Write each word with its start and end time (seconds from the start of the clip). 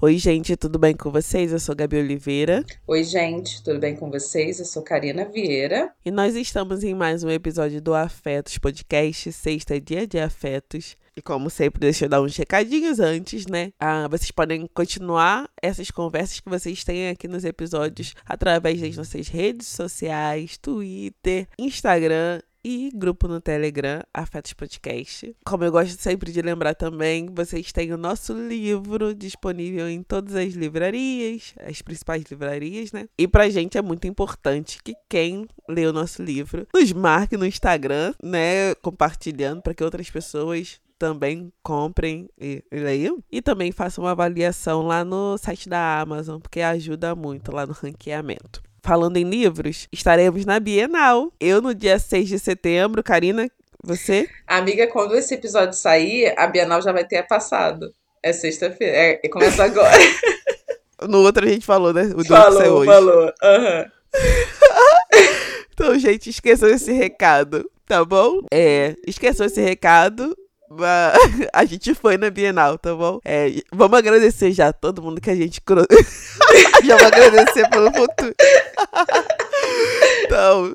Oi, 0.00 0.16
gente, 0.16 0.56
tudo 0.56 0.78
bem 0.78 0.94
com 0.94 1.10
vocês? 1.10 1.50
Eu 1.50 1.58
sou 1.58 1.74
Gabi 1.74 1.96
Oliveira. 1.96 2.64
Oi, 2.86 3.02
gente, 3.02 3.60
tudo 3.64 3.80
bem 3.80 3.96
com 3.96 4.08
vocês? 4.08 4.60
Eu 4.60 4.64
sou 4.64 4.80
Karina 4.80 5.24
Vieira. 5.24 5.92
E 6.04 6.10
nós 6.12 6.36
estamos 6.36 6.84
em 6.84 6.94
mais 6.94 7.24
um 7.24 7.30
episódio 7.30 7.82
do 7.82 7.92
Afetos 7.92 8.58
Podcast, 8.58 9.32
sexta 9.32 9.80
dia 9.80 10.06
de 10.06 10.20
afetos. 10.20 10.96
E 11.16 11.20
como 11.20 11.50
sempre, 11.50 11.80
deixa 11.80 12.04
eu 12.04 12.08
dar 12.08 12.22
uns 12.22 12.36
recadinhos 12.36 13.00
antes, 13.00 13.44
né? 13.46 13.72
Ah, 13.80 14.06
vocês 14.06 14.30
podem 14.30 14.68
continuar 14.72 15.50
essas 15.60 15.90
conversas 15.90 16.38
que 16.38 16.48
vocês 16.48 16.84
têm 16.84 17.08
aqui 17.08 17.26
nos 17.26 17.44
episódios 17.44 18.14
através 18.24 18.80
das 18.80 18.96
nossas 18.96 19.26
redes 19.26 19.66
sociais, 19.66 20.56
Twitter, 20.58 21.48
Instagram 21.58 22.40
e 22.64 22.90
grupo 22.94 23.28
no 23.28 23.40
Telegram, 23.40 24.02
Afetos 24.12 24.52
Podcast. 24.52 25.34
Como 25.44 25.64
eu 25.64 25.72
gosto 25.72 26.00
sempre 26.00 26.32
de 26.32 26.42
lembrar 26.42 26.74
também, 26.74 27.26
vocês 27.32 27.72
têm 27.72 27.92
o 27.92 27.96
nosso 27.96 28.32
livro 28.32 29.14
disponível 29.14 29.88
em 29.88 30.02
todas 30.02 30.34
as 30.34 30.54
livrarias, 30.54 31.54
as 31.60 31.82
principais 31.82 32.24
livrarias, 32.30 32.92
né? 32.92 33.08
E 33.16 33.26
pra 33.26 33.48
gente 33.48 33.78
é 33.78 33.82
muito 33.82 34.06
importante 34.06 34.82
que 34.82 34.94
quem 35.08 35.46
lê 35.68 35.86
o 35.86 35.92
nosso 35.92 36.22
livro 36.22 36.66
nos 36.74 36.92
marque 36.92 37.36
no 37.36 37.46
Instagram, 37.46 38.14
né? 38.22 38.74
Compartilhando 38.76 39.62
para 39.62 39.74
que 39.74 39.84
outras 39.84 40.10
pessoas 40.10 40.80
também 40.98 41.52
comprem 41.62 42.28
e, 42.38 42.62
leiam. 42.72 43.22
E 43.30 43.40
também 43.40 43.70
façam 43.70 44.04
uma 44.04 44.10
avaliação 44.10 44.82
lá 44.82 45.04
no 45.04 45.38
site 45.38 45.68
da 45.68 46.00
Amazon, 46.00 46.40
porque 46.40 46.60
ajuda 46.60 47.14
muito 47.14 47.52
lá 47.52 47.64
no 47.64 47.72
ranqueamento. 47.72 48.60
Falando 48.88 49.18
em 49.18 49.24
livros, 49.24 49.86
estaremos 49.92 50.46
na 50.46 50.58
Bienal. 50.58 51.30
Eu 51.38 51.60
no 51.60 51.74
dia 51.74 51.98
6 51.98 52.26
de 52.26 52.38
setembro, 52.38 53.02
Karina, 53.02 53.50
você? 53.84 54.26
Amiga, 54.46 54.86
quando 54.86 55.14
esse 55.14 55.34
episódio 55.34 55.74
sair, 55.74 56.32
a 56.38 56.46
Bienal 56.46 56.80
já 56.80 56.90
vai 56.90 57.04
ter 57.04 57.22
passado. 57.26 57.92
É 58.22 58.32
sexta-feira. 58.32 58.96
É, 58.96 59.28
começa 59.28 59.62
agora. 59.62 59.92
no 61.06 61.18
outro 61.18 61.44
a 61.44 61.50
gente 61.50 61.66
falou, 61.66 61.92
né? 61.92 62.04
O 62.16 62.24
falou, 62.24 62.78
hoje. 62.78 62.86
falou. 62.90 63.24
Uhum. 63.26 63.84
então, 65.70 65.98
gente, 65.98 66.30
esqueçam 66.30 66.70
esse 66.70 66.90
recado, 66.90 67.70
tá 67.86 68.02
bom? 68.02 68.40
É, 68.50 68.96
esqueçam 69.06 69.44
esse 69.44 69.60
recado. 69.60 70.34
A 71.52 71.64
gente 71.64 71.94
foi 71.94 72.16
na 72.16 72.30
Bienal, 72.30 72.78
tá 72.78 72.94
bom? 72.94 73.20
É, 73.24 73.48
vamos 73.72 73.98
agradecer 73.98 74.52
já 74.52 74.72
todo 74.72 75.02
mundo 75.02 75.20
que 75.20 75.30
a 75.30 75.34
gente. 75.34 75.60
já 76.84 76.96
vou 76.96 77.06
agradecer 77.06 77.68
pelo 77.70 77.92
futuro. 77.92 78.34
então, 80.24 80.74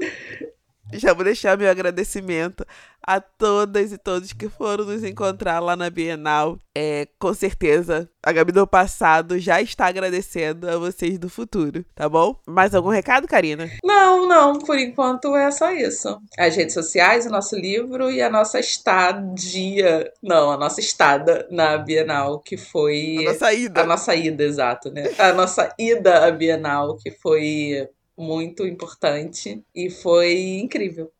já 0.93 1.13
vou 1.13 1.23
deixar 1.23 1.57
meu 1.57 1.69
agradecimento 1.69 2.65
a 3.05 3.19
todas 3.19 3.91
e 3.91 3.97
todos 3.97 4.33
que 4.33 4.49
foram 4.49 4.85
nos 4.85 5.03
encontrar 5.03 5.59
lá 5.59 5.75
na 5.75 5.89
Bienal. 5.89 6.57
É, 6.75 7.07
com 7.19 7.33
certeza, 7.33 8.09
a 8.23 8.31
Gabi 8.31 8.51
do 8.51 8.65
passado 8.65 9.37
já 9.37 9.61
está 9.61 9.87
agradecendo 9.87 10.67
a 10.67 10.77
vocês 10.77 11.19
do 11.19 11.29
futuro, 11.29 11.85
tá 11.93 12.09
bom? 12.09 12.35
Mais 12.47 12.73
algum 12.73 12.89
recado, 12.89 13.27
Karina? 13.27 13.69
Não, 13.83 14.27
não, 14.27 14.57
por 14.57 14.77
enquanto 14.79 15.35
é 15.35 15.51
só 15.51 15.71
isso. 15.71 16.17
As 16.37 16.55
redes 16.55 16.73
sociais, 16.73 17.25
o 17.25 17.29
nosso 17.29 17.55
livro 17.55 18.09
e 18.09 18.21
a 18.21 18.29
nossa 18.29 18.59
estadia. 18.59 20.11
Não, 20.21 20.51
a 20.51 20.57
nossa 20.57 20.79
estada 20.79 21.47
na 21.51 21.77
Bienal, 21.77 22.39
que 22.39 22.57
foi. 22.57 23.17
A 23.19 23.33
nossa 23.33 23.53
ida. 23.53 23.81
A 23.81 23.85
nossa 23.85 24.15
ida, 24.15 24.43
exato, 24.43 24.91
né? 24.91 25.11
A 25.19 25.33
nossa 25.33 25.73
ida 25.77 26.25
à 26.25 26.31
Bienal, 26.31 26.97
que 26.97 27.11
foi 27.11 27.87
muito 28.17 28.65
importante 28.65 29.63
e 29.75 29.89
foi 29.89 30.59
incrível. 30.59 31.11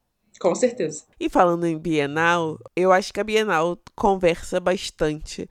Com 0.44 0.54
certeza. 0.54 1.06
E 1.18 1.30
falando 1.30 1.66
em 1.66 1.78
Bienal, 1.78 2.60
eu 2.76 2.92
acho 2.92 3.14
que 3.14 3.20
a 3.22 3.24
Bienal 3.24 3.78
conversa 3.96 4.60
bastante 4.60 5.50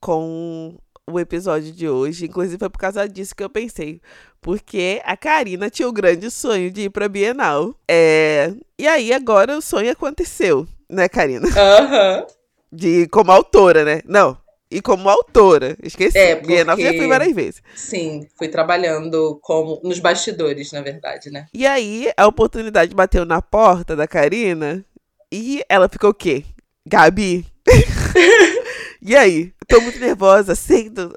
com 0.00 0.78
o 1.06 1.20
episódio 1.20 1.70
de 1.70 1.86
hoje. 1.86 2.24
Inclusive, 2.24 2.56
foi 2.56 2.70
por 2.70 2.78
causa 2.78 3.06
disso 3.06 3.36
que 3.36 3.44
eu 3.44 3.50
pensei. 3.50 4.00
Porque 4.40 5.02
a 5.04 5.14
Karina 5.14 5.68
tinha 5.68 5.86
o 5.86 5.92
grande 5.92 6.30
sonho 6.30 6.70
de 6.70 6.84
ir 6.84 6.90
pra 6.90 7.06
Bienal. 7.06 7.74
É... 7.86 8.54
E 8.78 8.88
aí, 8.88 9.12
agora 9.12 9.58
o 9.58 9.60
sonho 9.60 9.92
aconteceu, 9.92 10.66
né, 10.88 11.06
Karina? 11.06 11.46
Aham. 11.46 12.20
Uhum. 12.20 12.26
De 12.72 13.08
como 13.08 13.32
autora, 13.32 13.84
né? 13.84 14.00
Não, 14.06 14.38
e 14.70 14.80
como 14.80 15.08
autora. 15.08 15.76
Esqueci. 15.82 16.16
É, 16.16 16.36
porque... 16.36 16.54
Bienal 16.54 16.78
já 16.78 16.90
fui 16.90 17.08
várias 17.08 17.34
vezes. 17.34 17.62
Sim, 17.74 18.26
fui 18.38 18.48
trabalhando 18.48 19.38
como 19.42 19.80
nos 19.82 19.98
bastidores, 19.98 20.72
na 20.72 20.80
verdade, 20.80 21.30
né? 21.30 21.46
E 21.52 21.66
aí, 21.66 22.10
a 22.16 22.26
oportunidade 22.26 22.94
bateu 22.94 23.24
na 23.24 23.42
porta 23.42 23.96
da 23.96 24.06
Karina 24.06 24.84
e 25.32 25.62
ela 25.68 25.88
ficou 25.88 26.10
o 26.10 26.14
quê? 26.14 26.44
Gabi. 26.86 27.46
e 29.02 29.16
aí? 29.16 29.52
Tô 29.68 29.80
muito 29.80 30.00
nervosa, 30.00 30.52
aceito. 30.52 31.12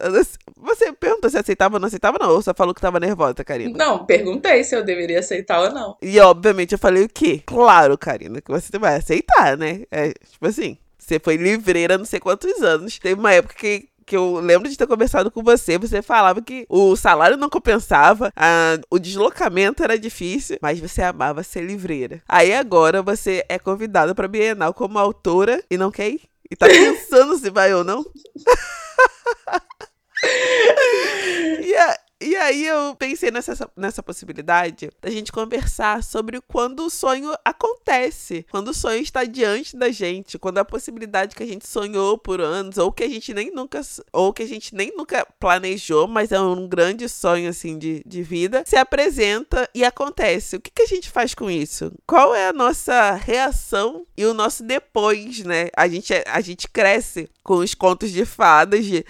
Você 0.57 0.93
perguntou 0.93 1.29
se 1.29 1.37
aceitava 1.37 1.75
ou 1.75 1.79
não 1.79 1.87
aceitava, 1.87 2.19
não? 2.19 2.29
Ou 2.29 2.41
só 2.41 2.53
falou 2.55 2.73
que 2.73 2.79
tava 2.79 2.99
nervosa, 2.99 3.43
Karina? 3.43 3.75
Não, 3.75 4.05
perguntei 4.05 4.63
se 4.63 4.75
eu 4.75 4.83
deveria 4.83 5.19
aceitar 5.19 5.59
ou 5.59 5.71
não. 5.71 5.97
E 6.01 6.19
obviamente 6.19 6.73
eu 6.73 6.77
falei 6.77 7.03
o 7.03 7.09
quê? 7.09 7.41
Claro, 7.45 7.97
Karina, 7.97 8.39
que 8.41 8.51
você 8.51 8.77
vai 8.77 8.95
aceitar, 8.95 9.57
né? 9.57 9.81
É, 9.89 10.09
tipo 10.09 10.45
assim, 10.45 10.77
você 11.03 11.19
foi 11.19 11.37
livreira 11.37 11.97
não 11.97 12.05
sei 12.05 12.19
quantos 12.19 12.61
anos. 12.61 12.99
Teve 12.99 13.19
uma 13.19 13.33
época 13.33 13.55
que 13.55 13.89
que 14.05 14.15
eu 14.15 14.39
lembro 14.39 14.69
de 14.69 14.77
ter 14.77 14.85
conversado 14.85 15.31
com 15.31 15.41
você, 15.41 15.77
você 15.77 16.01
falava 16.01 16.41
que 16.41 16.65
o 16.69 16.95
salário 16.95 17.37
não 17.37 17.49
compensava, 17.49 18.31
a, 18.35 18.77
o 18.91 18.99
deslocamento 18.99 19.83
era 19.83 19.97
difícil, 19.97 20.57
mas 20.61 20.79
você 20.79 21.01
amava 21.01 21.41
ser 21.41 21.61
livreira. 21.61 22.21
Aí 22.27 22.53
agora 22.53 23.01
você 23.01 23.45
é 23.47 23.57
convidada 23.57 24.13
para 24.13 24.27
Bienal 24.27 24.73
como 24.73 24.99
autora 24.99 25.63
e 25.69 25.77
não 25.77 25.89
quer 25.89 26.09
ir? 26.09 26.21
E 26.51 26.55
tá 26.55 26.67
pensando 26.67 27.37
se 27.37 27.49
vai 27.49 27.73
ou 27.73 27.83
não? 27.83 28.05
e, 31.63 31.75
a, 31.75 31.97
e 32.23 32.35
aí 32.37 32.65
eu 32.65 32.95
pensei 32.95 33.29
nessa, 33.31 33.69
nessa 33.75 34.01
possibilidade 34.01 34.89
da 35.01 35.09
gente 35.09 35.31
conversar 35.31 36.01
sobre 36.01 36.39
quando 36.39 36.85
o 36.85 36.89
sonho 36.89 37.33
acontece, 37.43 38.45
quando 38.49 38.69
o 38.69 38.73
sonho 38.73 39.01
está 39.01 39.25
diante 39.25 39.75
da 39.75 39.91
gente, 39.91 40.39
quando 40.39 40.57
a 40.59 40.65
possibilidade 40.65 41.35
que 41.35 41.43
a 41.43 41.45
gente 41.45 41.67
sonhou 41.67 42.17
por 42.17 42.39
anos, 42.39 42.77
ou 42.77 42.93
que 42.93 43.03
a 43.03 43.09
gente 43.09 43.33
nem 43.33 43.51
nunca, 43.51 43.81
ou 44.13 44.31
que 44.31 44.41
a 44.41 44.47
gente 44.47 44.73
nem 44.73 44.95
nunca 44.95 45.27
planejou, 45.37 46.07
mas 46.07 46.31
é 46.31 46.39
um 46.39 46.65
grande 46.65 47.09
sonho 47.09 47.49
assim 47.49 47.77
de, 47.77 48.01
de 48.05 48.23
vida, 48.23 48.63
se 48.65 48.77
apresenta 48.77 49.69
e 49.75 49.83
acontece. 49.83 50.55
O 50.55 50.61
que, 50.61 50.71
que 50.71 50.83
a 50.83 50.87
gente 50.87 51.09
faz 51.09 51.35
com 51.35 51.51
isso? 51.51 51.91
Qual 52.07 52.33
é 52.33 52.47
a 52.47 52.53
nossa 52.53 53.11
reação 53.15 54.07
e 54.15 54.25
o 54.25 54.33
nosso 54.33 54.63
depois, 54.63 55.43
né? 55.43 55.67
A 55.75 55.89
gente, 55.89 56.13
a 56.25 56.39
gente 56.39 56.69
cresce 56.69 57.29
com 57.43 57.55
os 57.55 57.73
contos 57.73 58.11
de 58.11 58.25
fadas 58.25 58.85
de, 58.85 59.05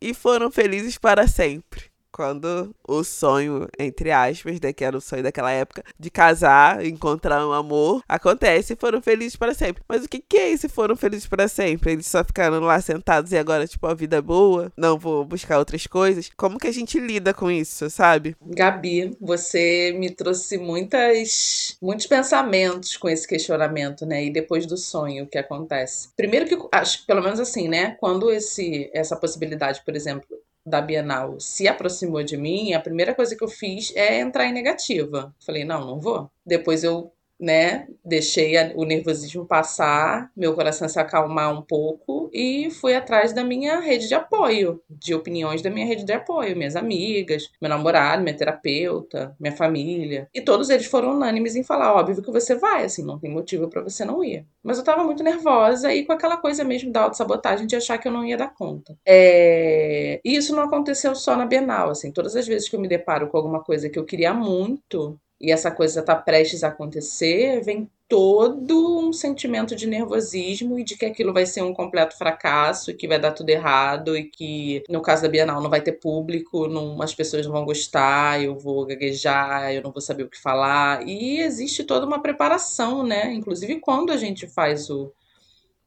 e 0.00 0.12
foram 0.12 0.50
felizes 0.50 0.98
para 0.98 1.26
sempre 1.26 1.87
quando 2.12 2.74
o 2.86 3.04
sonho, 3.04 3.68
entre 3.78 4.10
aspas, 4.10 4.60
né, 4.60 4.72
que 4.72 4.84
era 4.84 4.96
o 4.96 5.00
sonho 5.00 5.22
daquela 5.22 5.50
época, 5.50 5.82
de 5.98 6.10
casar, 6.10 6.84
encontrar 6.84 7.46
um 7.46 7.52
amor, 7.52 8.02
acontece 8.08 8.72
e 8.72 8.76
foram 8.76 9.00
felizes 9.00 9.36
para 9.36 9.54
sempre. 9.54 9.82
Mas 9.88 10.04
o 10.04 10.08
que, 10.08 10.20
que 10.20 10.36
é 10.36 10.50
isso 10.50 10.68
foram 10.68 10.96
felizes 10.96 11.26
para 11.26 11.48
sempre? 11.48 11.92
Eles 11.92 12.06
só 12.06 12.24
ficaram 12.24 12.60
lá 12.60 12.80
sentados 12.80 13.32
e 13.32 13.38
agora, 13.38 13.66
tipo, 13.66 13.86
a 13.86 13.94
vida 13.94 14.16
é 14.16 14.22
boa, 14.22 14.72
não 14.76 14.98
vou 14.98 15.24
buscar 15.24 15.58
outras 15.58 15.86
coisas. 15.86 16.30
Como 16.36 16.58
que 16.58 16.66
a 16.66 16.72
gente 16.72 16.98
lida 16.98 17.32
com 17.34 17.50
isso, 17.50 17.88
sabe? 17.90 18.36
Gabi, 18.40 19.16
você 19.20 19.94
me 19.98 20.10
trouxe 20.10 20.58
muitas, 20.58 21.76
muitos 21.80 22.06
pensamentos 22.06 22.96
com 22.96 23.08
esse 23.08 23.26
questionamento, 23.26 24.04
né? 24.06 24.24
E 24.24 24.30
depois 24.30 24.66
do 24.66 24.76
sonho, 24.76 25.24
o 25.24 25.26
que 25.26 25.38
acontece? 25.38 26.08
Primeiro 26.16 26.46
que, 26.46 26.58
acho, 26.72 27.04
pelo 27.06 27.22
menos 27.22 27.40
assim, 27.40 27.68
né? 27.68 27.96
Quando 28.00 28.30
esse, 28.30 28.90
essa 28.92 29.16
possibilidade, 29.16 29.82
por 29.84 29.94
exemplo, 29.94 30.26
da 30.64 30.80
Bienal 30.80 31.38
se 31.40 31.66
aproximou 31.66 32.22
de 32.22 32.36
mim, 32.36 32.72
a 32.72 32.80
primeira 32.80 33.14
coisa 33.14 33.36
que 33.36 33.42
eu 33.44 33.48
fiz 33.48 33.94
é 33.96 34.20
entrar 34.20 34.46
em 34.46 34.52
negativa. 34.52 35.34
Falei, 35.44 35.64
não, 35.64 35.86
não 35.86 36.00
vou. 36.00 36.30
Depois 36.44 36.84
eu 36.84 37.12
né? 37.38 37.86
Deixei 38.04 38.54
o 38.74 38.84
nervosismo 38.84 39.46
passar, 39.46 40.30
meu 40.36 40.54
coração 40.54 40.88
se 40.88 40.98
acalmar 40.98 41.52
um 41.56 41.62
pouco 41.62 42.28
e 42.32 42.70
fui 42.70 42.94
atrás 42.94 43.32
da 43.32 43.44
minha 43.44 43.78
rede 43.80 44.08
de 44.08 44.14
apoio, 44.14 44.80
de 44.88 45.14
opiniões 45.14 45.62
da 45.62 45.70
minha 45.70 45.86
rede 45.86 46.04
de 46.04 46.12
apoio, 46.12 46.56
minhas 46.56 46.74
amigas, 46.74 47.50
meu 47.60 47.68
namorado, 47.68 48.22
minha 48.22 48.36
terapeuta, 48.36 49.36
minha 49.38 49.54
família. 49.54 50.28
E 50.34 50.40
todos 50.40 50.68
eles 50.70 50.86
foram 50.86 51.12
unânimes 51.14 51.54
em 51.54 51.62
falar: 51.62 51.94
óbvio 51.94 52.22
que 52.22 52.30
você 52.30 52.54
vai, 52.54 52.84
assim, 52.84 53.04
não 53.04 53.18
tem 53.18 53.30
motivo 53.30 53.68
para 53.68 53.82
você 53.82 54.04
não 54.04 54.24
ir. 54.24 54.44
Mas 54.62 54.78
eu 54.78 54.84
tava 54.84 55.04
muito 55.04 55.22
nervosa 55.22 55.92
e 55.94 56.04
com 56.04 56.12
aquela 56.12 56.36
coisa 56.36 56.64
mesmo 56.64 56.92
da 56.92 57.02
autossabotagem 57.02 57.66
de 57.66 57.76
achar 57.76 57.98
que 57.98 58.08
eu 58.08 58.12
não 58.12 58.24
ia 58.24 58.36
dar 58.36 58.52
conta. 58.52 58.96
É... 59.06 60.20
E 60.24 60.36
isso 60.36 60.54
não 60.54 60.64
aconteceu 60.64 61.14
só 61.14 61.36
na 61.36 61.46
Bienal, 61.46 61.90
assim, 61.90 62.12
todas 62.12 62.34
as 62.36 62.46
vezes 62.46 62.68
que 62.68 62.76
eu 62.76 62.80
me 62.80 62.88
deparo 62.88 63.28
com 63.28 63.36
alguma 63.36 63.62
coisa 63.62 63.88
que 63.88 63.98
eu 63.98 64.04
queria 64.04 64.34
muito, 64.34 65.18
e 65.40 65.52
essa 65.52 65.70
coisa 65.70 66.00
está 66.00 66.16
prestes 66.16 66.64
a 66.64 66.68
acontecer, 66.68 67.60
vem 67.62 67.88
todo 68.08 68.98
um 68.98 69.12
sentimento 69.12 69.76
de 69.76 69.86
nervosismo 69.86 70.78
e 70.78 70.84
de 70.84 70.96
que 70.96 71.04
aquilo 71.04 71.32
vai 71.32 71.44
ser 71.46 71.62
um 71.62 71.74
completo 71.74 72.16
fracasso, 72.16 72.90
e 72.90 72.94
que 72.94 73.06
vai 73.06 73.18
dar 73.20 73.32
tudo 73.32 73.50
errado 73.50 74.16
e 74.16 74.24
que 74.24 74.82
no 74.88 75.02
caso 75.02 75.22
da 75.22 75.28
Bienal 75.28 75.62
não 75.62 75.70
vai 75.70 75.80
ter 75.82 75.92
público, 75.92 76.66
não, 76.66 77.00
as 77.02 77.14
pessoas 77.14 77.46
não 77.46 77.52
vão 77.52 77.64
gostar, 77.64 78.42
eu 78.42 78.58
vou 78.58 78.86
gaguejar, 78.86 79.72
eu 79.72 79.82
não 79.82 79.92
vou 79.92 80.00
saber 80.00 80.24
o 80.24 80.30
que 80.30 80.40
falar. 80.40 81.06
E 81.06 81.40
existe 81.40 81.84
toda 81.84 82.06
uma 82.06 82.22
preparação, 82.22 83.04
né? 83.04 83.32
Inclusive 83.32 83.78
quando 83.80 84.10
a 84.12 84.16
gente 84.16 84.46
faz 84.46 84.90
o 84.90 85.12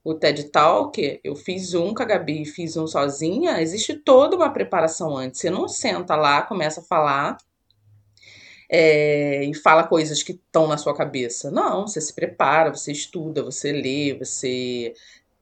o 0.04 0.16
TED 0.16 0.46
Talk, 0.46 1.20
eu 1.24 1.36
fiz 1.36 1.76
um 1.76 1.94
com 1.94 2.02
a 2.02 2.06
Gabi, 2.06 2.44
fiz 2.46 2.76
um 2.76 2.88
sozinha, 2.88 3.62
existe 3.62 3.94
toda 3.94 4.36
uma 4.36 4.52
preparação 4.52 5.16
antes. 5.16 5.40
Você 5.40 5.50
não 5.52 5.68
senta 5.68 6.16
lá, 6.16 6.42
começa 6.42 6.82
a 6.82 6.84
falar 6.84 7.38
é, 8.72 9.44
e 9.44 9.54
fala 9.54 9.84
coisas 9.84 10.24
que 10.24 10.32
estão 10.32 10.68
na 10.68 10.78
sua 10.78 10.96
cabeça. 10.96 11.52
Não, 11.52 11.86
você 11.88 12.00
se 12.00 12.14
prepara, 12.14 12.74
você 12.74 12.94
estuda, 12.94 13.44
você 13.44 13.74
lê, 13.74 14.14
você 14.18 14.94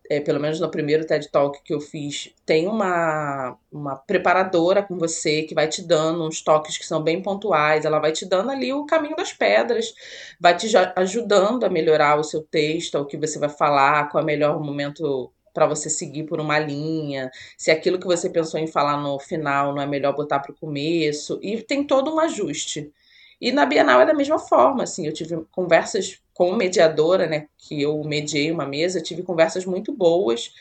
é, 0.10 0.20
pelo 0.20 0.40
menos 0.40 0.60
no 0.60 0.72
primeiro 0.72 1.06
TED 1.06 1.30
Talk 1.30 1.62
que 1.64 1.72
eu 1.72 1.80
fiz, 1.80 2.34
tem 2.44 2.68
uma, 2.68 3.56
uma 3.72 3.96
preparadora 3.96 4.82
com 4.82 4.98
você 4.98 5.44
que 5.44 5.54
vai 5.54 5.68
te 5.68 5.84
dando 5.84 6.26
uns 6.26 6.42
toques 6.42 6.78
que 6.80 6.86
são 6.88 7.04
bem 7.04 7.22
pontuais, 7.22 7.86
ela 7.86 8.00
vai 8.00 8.12
te 8.12 8.26
dando 8.26 8.50
ali 8.50 8.74
o 8.74 8.88
caminho 8.88 9.16
das 9.16 9.32
pedras, 9.32 9.94
vai 10.40 10.56
te 10.58 10.68
ajudando 10.96 11.64
a 11.64 11.70
melhorar 11.70 12.18
o 12.20 12.24
seu 12.24 12.42
texto, 12.42 12.96
o 12.96 13.06
que 13.06 13.18
você 13.18 13.38
vai 13.38 13.50
falar, 13.50 14.10
qual 14.10 14.22
é 14.22 14.24
o 14.24 14.26
melhor 14.26 14.60
momento 14.60 15.32
para 15.54 15.68
você 15.68 15.90
seguir 15.90 16.24
por 16.24 16.40
uma 16.40 16.58
linha, 16.58 17.30
se 17.58 17.70
aquilo 17.70 18.00
que 18.00 18.06
você 18.06 18.30
pensou 18.30 18.60
em 18.60 18.68
falar 18.68 18.98
no 18.98 19.20
final 19.20 19.76
não 19.76 19.82
é 19.82 19.86
melhor 19.86 20.16
botar 20.16 20.40
para 20.40 20.52
o 20.52 20.56
começo, 20.56 21.40
e 21.42 21.62
tem 21.62 21.84
todo 21.86 22.14
um 22.14 22.20
ajuste. 22.20 22.92
E 23.42 23.52
na 23.52 23.66
Bienal 23.66 24.02
é 24.02 24.06
da 24.06 24.14
mesma 24.14 24.38
forma, 24.38 24.84
assim, 24.84 25.06
eu 25.08 25.14
tive 25.14 25.38
conversas 25.52 26.20
como 26.34 26.56
mediadora, 26.56 27.28
né, 27.28 27.48
que 27.58 27.82
eu 27.82 28.04
mediei 28.04 28.52
uma 28.52 28.66
mesa, 28.66 29.02
tive 29.02 29.24
conversas 29.24 29.66
muito 29.66 29.94
boas 29.94 30.54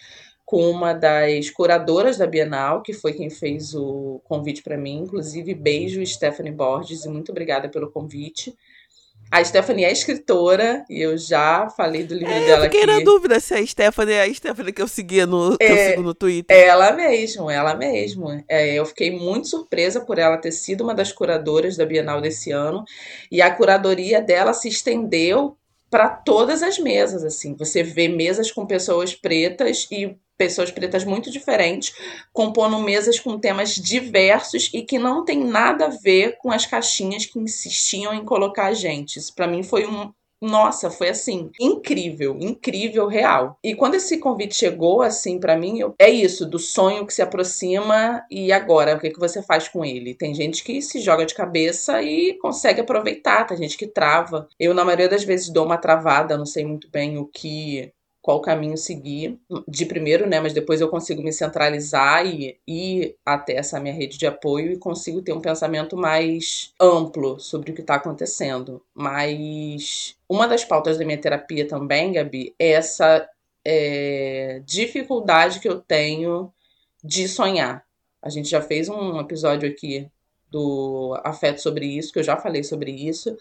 com 0.44 0.70
uma 0.70 0.94
das 0.94 1.50
curadoras 1.50 2.16
da 2.16 2.26
Bienal, 2.26 2.82
que 2.82 2.92
foi 2.92 3.12
quem 3.12 3.28
fez 3.28 3.74
o 3.74 4.20
convite 4.24 4.62
para 4.62 4.78
mim, 4.78 5.00
inclusive 5.00 5.54
beijo 5.54 6.04
Stephanie 6.06 6.52
Borges 6.52 7.04
e 7.04 7.08
muito 7.08 7.30
obrigada 7.32 7.68
pelo 7.68 7.90
convite. 7.90 8.56
A 9.30 9.44
Stephanie 9.44 9.84
é 9.84 9.92
escritora 9.92 10.84
e 10.88 11.00
eu 11.00 11.18
já 11.18 11.68
falei 11.70 12.02
do 12.02 12.14
livro 12.14 12.32
é, 12.32 12.46
dela 12.46 12.66
aqui. 12.66 12.76
Eu 12.76 12.80
fiquei 12.80 12.94
na 12.94 13.04
dúvida 13.04 13.38
se 13.40 13.54
a 13.54 13.66
Stephanie 13.66 14.14
é 14.14 14.22
a 14.22 14.34
Stephanie 14.34 14.72
que 14.72 14.80
eu 14.80 14.88
seguia 14.88 15.26
no, 15.26 15.56
que 15.58 15.64
É, 15.64 15.72
eu 15.72 15.90
sigo 15.90 16.02
no 16.02 16.14
Twitter. 16.14 16.56
Ela 16.56 16.92
mesmo, 16.92 17.50
ela 17.50 17.74
mesmo. 17.74 18.42
É, 18.48 18.74
eu 18.74 18.86
fiquei 18.86 19.10
muito 19.10 19.48
surpresa 19.48 20.00
por 20.00 20.18
ela 20.18 20.38
ter 20.38 20.52
sido 20.52 20.82
uma 20.82 20.94
das 20.94 21.12
curadoras 21.12 21.76
da 21.76 21.84
Bienal 21.84 22.20
desse 22.20 22.50
ano 22.50 22.84
e 23.30 23.42
a 23.42 23.50
curadoria 23.54 24.22
dela 24.22 24.54
se 24.54 24.68
estendeu 24.68 25.56
para 25.90 26.08
todas 26.08 26.62
as 26.62 26.78
mesas, 26.78 27.24
assim. 27.24 27.54
Você 27.56 27.82
vê 27.82 28.08
mesas 28.08 28.50
com 28.50 28.66
pessoas 28.66 29.14
pretas 29.14 29.86
e 29.90 30.16
pessoas 30.38 30.70
pretas 30.70 31.04
muito 31.04 31.30
diferentes, 31.30 31.94
compondo 32.32 32.78
mesas 32.78 33.18
com 33.18 33.38
temas 33.38 33.74
diversos 33.74 34.70
e 34.72 34.82
que 34.82 34.98
não 34.98 35.24
tem 35.24 35.44
nada 35.44 35.86
a 35.86 35.88
ver 35.88 36.38
com 36.38 36.52
as 36.52 36.64
caixinhas 36.64 37.26
que 37.26 37.38
insistiam 37.38 38.14
em 38.14 38.24
colocar 38.24 38.66
a 38.66 38.74
gente. 38.74 39.18
Isso 39.18 39.34
para 39.34 39.48
mim 39.48 39.62
foi 39.62 39.84
um 39.84 40.12
nossa, 40.40 40.88
foi 40.88 41.08
assim, 41.08 41.50
incrível, 41.60 42.38
incrível, 42.40 43.08
real. 43.08 43.58
E 43.62 43.74
quando 43.74 43.96
esse 43.96 44.18
convite 44.18 44.54
chegou, 44.54 45.02
assim, 45.02 45.38
para 45.40 45.56
mim, 45.56 45.80
eu, 45.80 45.94
é 45.98 46.08
isso, 46.08 46.46
do 46.46 46.58
sonho 46.58 47.04
que 47.04 47.12
se 47.12 47.20
aproxima 47.20 48.24
e 48.30 48.52
agora, 48.52 48.94
o 48.94 49.00
que, 49.00 49.10
que 49.10 49.18
você 49.18 49.42
faz 49.42 49.68
com 49.68 49.84
ele? 49.84 50.14
Tem 50.14 50.32
gente 50.32 50.62
que 50.62 50.80
se 50.80 51.00
joga 51.00 51.26
de 51.26 51.34
cabeça 51.34 52.00
e 52.02 52.34
consegue 52.34 52.80
aproveitar, 52.80 53.46
tem 53.46 53.56
gente 53.56 53.76
que 53.76 53.86
trava. 53.86 54.48
Eu, 54.58 54.72
na 54.72 54.84
maioria 54.84 55.08
das 55.08 55.24
vezes, 55.24 55.50
dou 55.50 55.66
uma 55.66 55.76
travada, 55.76 56.38
não 56.38 56.46
sei 56.46 56.64
muito 56.64 56.88
bem 56.88 57.18
o 57.18 57.26
que 57.26 57.92
qual 58.28 58.42
caminho 58.42 58.76
seguir 58.76 59.40
de 59.66 59.86
primeiro, 59.86 60.28
né? 60.28 60.38
Mas 60.38 60.52
depois 60.52 60.82
eu 60.82 60.88
consigo 60.90 61.22
me 61.22 61.32
centralizar 61.32 62.26
e 62.26 62.58
ir 62.66 63.16
até 63.24 63.54
essa 63.54 63.80
minha 63.80 63.94
rede 63.94 64.18
de 64.18 64.26
apoio 64.26 64.70
e 64.70 64.76
consigo 64.76 65.22
ter 65.22 65.32
um 65.32 65.40
pensamento 65.40 65.96
mais 65.96 66.74
amplo 66.78 67.40
sobre 67.40 67.70
o 67.70 67.74
que 67.74 67.80
está 67.80 67.94
acontecendo. 67.94 68.82
Mas 68.94 70.14
uma 70.28 70.46
das 70.46 70.62
pautas 70.62 70.98
da 70.98 71.06
minha 71.06 71.16
terapia 71.16 71.66
também, 71.66 72.12
Gabi, 72.12 72.54
é 72.58 72.72
essa 72.72 73.26
é, 73.64 74.60
dificuldade 74.66 75.58
que 75.58 75.68
eu 75.68 75.80
tenho 75.80 76.52
de 77.02 77.26
sonhar. 77.26 77.82
A 78.20 78.28
gente 78.28 78.50
já 78.50 78.60
fez 78.60 78.90
um 78.90 79.18
episódio 79.18 79.66
aqui 79.66 80.06
do 80.50 81.18
Afeto 81.24 81.62
sobre 81.62 81.86
isso, 81.86 82.12
que 82.12 82.18
eu 82.18 82.24
já 82.24 82.36
falei 82.36 82.62
sobre 82.62 82.90
isso 82.90 83.34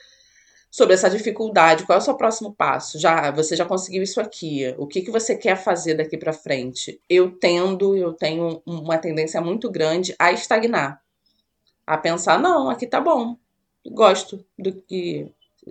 sobre 0.77 0.93
essa 0.93 1.09
dificuldade, 1.09 1.87
qual 1.87 1.97
é 1.97 1.99
o 1.99 2.03
seu 2.03 2.13
próximo 2.13 2.53
passo? 2.53 2.99
Já 2.99 3.31
você 3.31 3.55
já 3.55 3.65
conseguiu 3.65 4.03
isso 4.03 4.21
aqui? 4.21 4.75
O 4.77 4.85
que, 4.85 5.01
que 5.01 5.09
você 5.09 5.35
quer 5.35 5.55
fazer 5.55 5.95
daqui 5.95 6.15
para 6.15 6.31
frente? 6.31 7.01
Eu 7.09 7.31
tendo, 7.31 7.97
eu 7.97 8.13
tenho 8.13 8.61
uma 8.63 8.99
tendência 8.99 9.41
muito 9.41 9.71
grande 9.71 10.13
a 10.19 10.31
estagnar, 10.31 11.01
a 11.83 11.97
pensar 11.97 12.39
não, 12.39 12.69
aqui 12.69 12.85
tá 12.85 13.01
bom, 13.01 13.35
gosto 13.87 14.45
do 14.55 14.71
que 14.71 15.27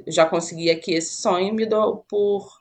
já 0.08 0.26
consegui 0.26 0.72
aqui 0.72 0.94
esse 0.94 1.14
sonho, 1.14 1.54
me 1.54 1.66
dou 1.66 2.04
por 2.08 2.60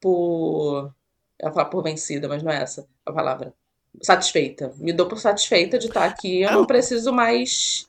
por 0.00 0.92
eu 1.38 1.52
falar 1.52 1.66
por 1.66 1.84
vencida, 1.84 2.26
mas 2.26 2.42
não 2.42 2.50
é 2.50 2.62
essa 2.62 2.84
a 3.06 3.12
palavra. 3.12 3.54
Satisfeita. 4.02 4.74
Me 4.76 4.92
dou 4.92 5.06
por 5.06 5.20
satisfeita 5.20 5.78
de 5.78 5.86
estar 5.86 6.04
aqui. 6.04 6.42
Eu 6.42 6.50
não 6.50 6.66
preciso 6.66 7.12
mais 7.12 7.88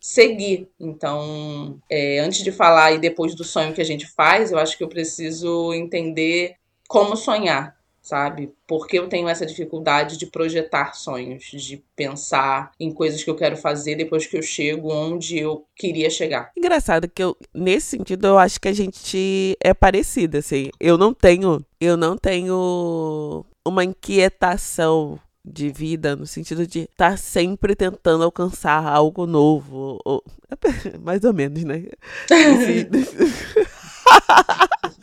seguir. 0.00 0.68
Então, 0.78 1.78
é, 1.90 2.18
antes 2.20 2.42
de 2.42 2.52
falar 2.52 2.92
e 2.92 2.98
depois 2.98 3.34
do 3.34 3.44
sonho 3.44 3.74
que 3.74 3.80
a 3.80 3.84
gente 3.84 4.06
faz, 4.06 4.52
eu 4.52 4.58
acho 4.58 4.76
que 4.76 4.84
eu 4.84 4.88
preciso 4.88 5.72
entender 5.74 6.56
como 6.88 7.16
sonhar, 7.16 7.76
sabe? 8.00 8.52
Porque 8.66 8.98
eu 8.98 9.08
tenho 9.08 9.28
essa 9.28 9.44
dificuldade 9.44 10.16
de 10.16 10.26
projetar 10.26 10.94
sonhos, 10.94 11.44
de 11.44 11.84
pensar 11.94 12.72
em 12.80 12.92
coisas 12.92 13.22
que 13.22 13.28
eu 13.28 13.36
quero 13.36 13.56
fazer 13.56 13.96
depois 13.96 14.26
que 14.26 14.36
eu 14.36 14.42
chego 14.42 14.92
onde 14.92 15.38
eu 15.38 15.66
queria 15.76 16.08
chegar. 16.08 16.50
Engraçado 16.56 17.08
que 17.08 17.22
eu, 17.22 17.36
nesse 17.52 17.88
sentido, 17.88 18.26
eu 18.26 18.38
acho 18.38 18.60
que 18.60 18.68
a 18.68 18.72
gente 18.72 19.56
é 19.62 19.74
parecida, 19.74 20.38
assim. 20.38 20.70
Eu 20.80 20.96
não 20.96 21.12
tenho, 21.12 21.64
eu 21.80 21.96
não 21.96 22.16
tenho 22.16 23.44
uma 23.66 23.84
inquietação 23.84 25.20
de 25.48 25.70
vida, 25.70 26.14
no 26.14 26.26
sentido 26.26 26.66
de 26.66 26.80
estar 26.80 27.12
tá 27.12 27.16
sempre 27.16 27.74
tentando 27.74 28.24
alcançar 28.24 28.86
algo 28.86 29.26
novo. 29.26 29.98
Ou, 30.04 30.22
mais 31.02 31.24
ou 31.24 31.32
menos, 31.32 31.64
né? 31.64 31.84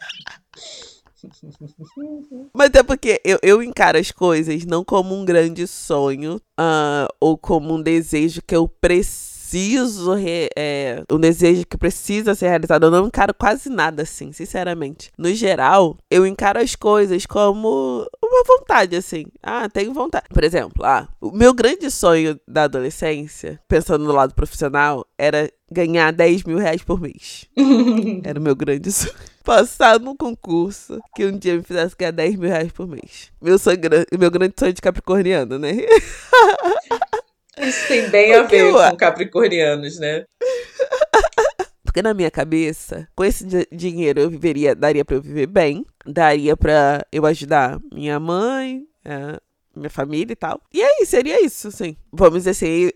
Mas 2.53 2.69
é 2.73 2.83
porque 2.83 3.19
eu, 3.25 3.39
eu 3.41 3.63
encaro 3.63 3.97
as 3.97 4.11
coisas 4.11 4.63
não 4.65 4.83
como 4.83 5.15
um 5.15 5.25
grande 5.25 5.65
sonho 5.65 6.35
uh, 6.59 7.07
ou 7.19 7.35
como 7.37 7.73
um 7.73 7.81
desejo 7.81 8.41
que 8.45 8.55
eu 8.55 8.67
preciso 8.67 9.34
preciso, 9.45 10.13
re, 10.13 10.49
é, 10.55 11.03
um 11.11 11.19
desejo 11.19 11.65
que 11.65 11.77
precisa 11.77 12.33
ser 12.33 12.49
realizado. 12.49 12.87
Eu 12.87 12.91
não 12.91 13.07
encaro 13.07 13.33
quase 13.33 13.69
nada 13.69 14.01
assim, 14.01 14.31
sinceramente. 14.31 15.11
No 15.17 15.31
geral, 15.33 15.97
eu 16.09 16.25
encaro 16.25 16.59
as 16.59 16.75
coisas 16.75 17.25
como 17.25 18.07
uma 18.23 18.43
vontade, 18.45 18.95
assim. 18.95 19.25
Ah, 19.43 19.69
tenho 19.69 19.93
vontade. 19.93 20.25
Por 20.33 20.43
exemplo, 20.43 20.83
ah, 20.83 21.07
o 21.21 21.31
meu 21.31 21.53
grande 21.53 21.91
sonho 21.91 22.39
da 22.47 22.63
adolescência, 22.63 23.59
pensando 23.67 24.03
no 24.03 24.11
lado 24.11 24.33
profissional, 24.33 25.05
era 25.17 25.49
ganhar 25.71 26.11
10 26.11 26.43
mil 26.43 26.57
reais 26.57 26.81
por 26.81 26.99
mês. 26.99 27.45
Era 28.23 28.39
o 28.39 28.41
meu 28.41 28.55
grande 28.55 28.91
sonho. 28.91 29.13
Passar 29.43 29.99
num 29.99 30.15
concurso 30.15 30.99
que 31.15 31.25
um 31.25 31.37
dia 31.37 31.55
me 31.55 31.63
fizesse 31.63 31.95
ganhar 31.97 32.11
10 32.11 32.35
mil 32.35 32.49
reais 32.49 32.71
por 32.71 32.87
mês. 32.87 33.31
Meu, 33.41 33.57
sonho, 33.57 33.79
meu 34.17 34.31
grande 34.31 34.55
sonho 34.57 34.73
de 34.73 34.81
capricorniano, 34.81 35.59
né? 35.59 35.71
Isso 37.59 37.87
tem 37.87 38.09
bem 38.09 38.33
a 38.33 38.43
ver 38.43 38.61
eu... 38.61 38.73
com 38.73 38.97
capricornianos, 38.97 39.99
né? 39.99 40.25
Porque 41.83 42.01
na 42.01 42.13
minha 42.13 42.29
cabeça, 42.29 43.07
com 43.15 43.23
esse 43.23 43.45
dinheiro 43.71 44.19
eu 44.19 44.29
viveria, 44.29 44.75
daria 44.75 45.05
para 45.05 45.15
eu 45.15 45.21
viver 45.21 45.47
bem, 45.47 45.85
daria 46.05 46.57
para 46.57 47.05
eu 47.09 47.25
ajudar 47.25 47.79
minha 47.89 48.19
mãe, 48.19 48.85
é, 49.05 49.39
minha 49.75 49.89
família 49.89 50.33
e 50.33 50.35
tal. 50.35 50.61
E 50.73 50.81
aí, 50.81 51.05
seria 51.05 51.43
isso, 51.43 51.67
assim. 51.67 51.95
Vamos 52.11 52.39
dizer 52.39 52.51
assim, 52.51 52.91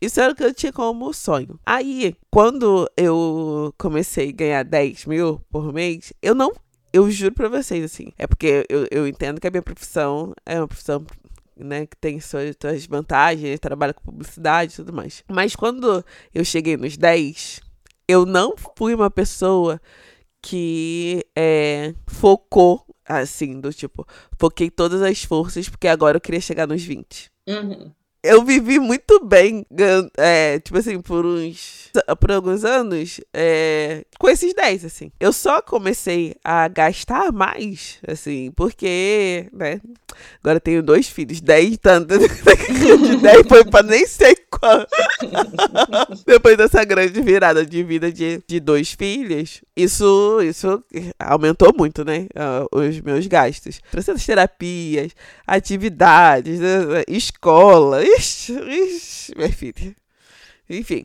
isso 0.00 0.20
era 0.20 0.32
o 0.32 0.36
que 0.36 0.44
eu 0.44 0.54
tinha 0.54 0.72
como 0.72 1.12
sonho. 1.12 1.58
Aí, 1.64 2.14
quando 2.30 2.90
eu 2.96 3.74
comecei 3.78 4.30
a 4.30 4.32
ganhar 4.32 4.62
10 4.64 5.06
mil 5.06 5.40
por 5.50 5.72
mês, 5.72 6.12
eu 6.22 6.34
não. 6.34 6.52
Eu 6.92 7.10
juro 7.10 7.34
pra 7.34 7.48
vocês, 7.48 7.84
assim. 7.84 8.12
É 8.18 8.26
porque 8.26 8.64
eu, 8.68 8.86
eu 8.90 9.06
entendo 9.06 9.40
que 9.40 9.46
a 9.46 9.50
minha 9.50 9.62
profissão 9.62 10.32
é 10.46 10.58
uma 10.58 10.68
profissão 10.68 11.04
né, 11.58 11.86
que 11.86 11.96
tem 11.96 12.20
suas, 12.20 12.56
suas 12.60 12.86
vantagens, 12.86 13.60
trabalha 13.60 13.94
com 13.94 14.02
publicidade 14.02 14.72
e 14.72 14.76
tudo 14.76 14.92
mais. 14.92 15.24
Mas 15.28 15.54
quando 15.54 16.04
eu 16.34 16.44
cheguei 16.44 16.76
nos 16.76 16.96
10, 16.96 17.60
eu 18.06 18.24
não 18.24 18.54
fui 18.76 18.94
uma 18.94 19.10
pessoa 19.10 19.80
que 20.42 21.24
é, 21.36 21.94
focou, 22.06 22.84
assim, 23.04 23.60
do 23.60 23.72
tipo, 23.72 24.06
foquei 24.38 24.70
todas 24.70 25.02
as 25.02 25.22
forças 25.24 25.68
porque 25.68 25.88
agora 25.88 26.16
eu 26.16 26.20
queria 26.20 26.40
chegar 26.40 26.66
nos 26.66 26.82
20. 26.82 27.30
Uhum. 27.48 27.92
Eu 28.22 28.44
vivi 28.44 28.78
muito 28.78 29.24
bem, 29.24 29.64
é, 30.16 30.58
tipo 30.58 30.78
assim, 30.78 31.00
por 31.00 31.24
uns. 31.24 31.90
Por 32.20 32.32
alguns 32.32 32.64
anos, 32.64 33.20
é, 33.32 34.04
com 34.18 34.28
esses 34.28 34.52
10, 34.54 34.84
assim. 34.84 35.10
Eu 35.20 35.32
só 35.32 35.62
comecei 35.62 36.34
a 36.44 36.68
gastar 36.68 37.32
mais, 37.32 37.98
assim, 38.06 38.50
porque, 38.54 39.48
né? 39.52 39.80
Agora 40.42 40.58
tenho 40.58 40.82
dois 40.82 41.08
filhos, 41.08 41.40
10 41.40 41.78
tanto. 41.78 42.18
De 42.18 43.16
10 43.16 43.46
foi 43.46 43.64
pra 43.64 43.82
nem 43.82 44.06
sei 44.06 44.36
qual. 44.50 44.86
Depois 46.26 46.56
dessa 46.56 46.84
grande 46.84 47.20
virada 47.20 47.64
de 47.64 47.82
vida 47.82 48.12
de, 48.12 48.42
de 48.46 48.60
dois 48.60 48.92
filhos, 48.92 49.62
isso, 49.76 50.40
isso 50.42 50.82
aumentou 51.18 51.72
muito, 51.76 52.04
né? 52.04 52.26
Os 52.72 53.00
meus 53.00 53.26
gastos. 53.26 53.80
Processos 53.90 54.24
terapias, 54.24 55.12
atividades, 55.46 56.58
né, 56.60 57.04
escola. 57.08 58.02
Ixi, 58.16 58.52
ixi, 58.52 59.32
minha 59.36 59.52
filha. 59.52 59.96
Enfim. 60.68 61.04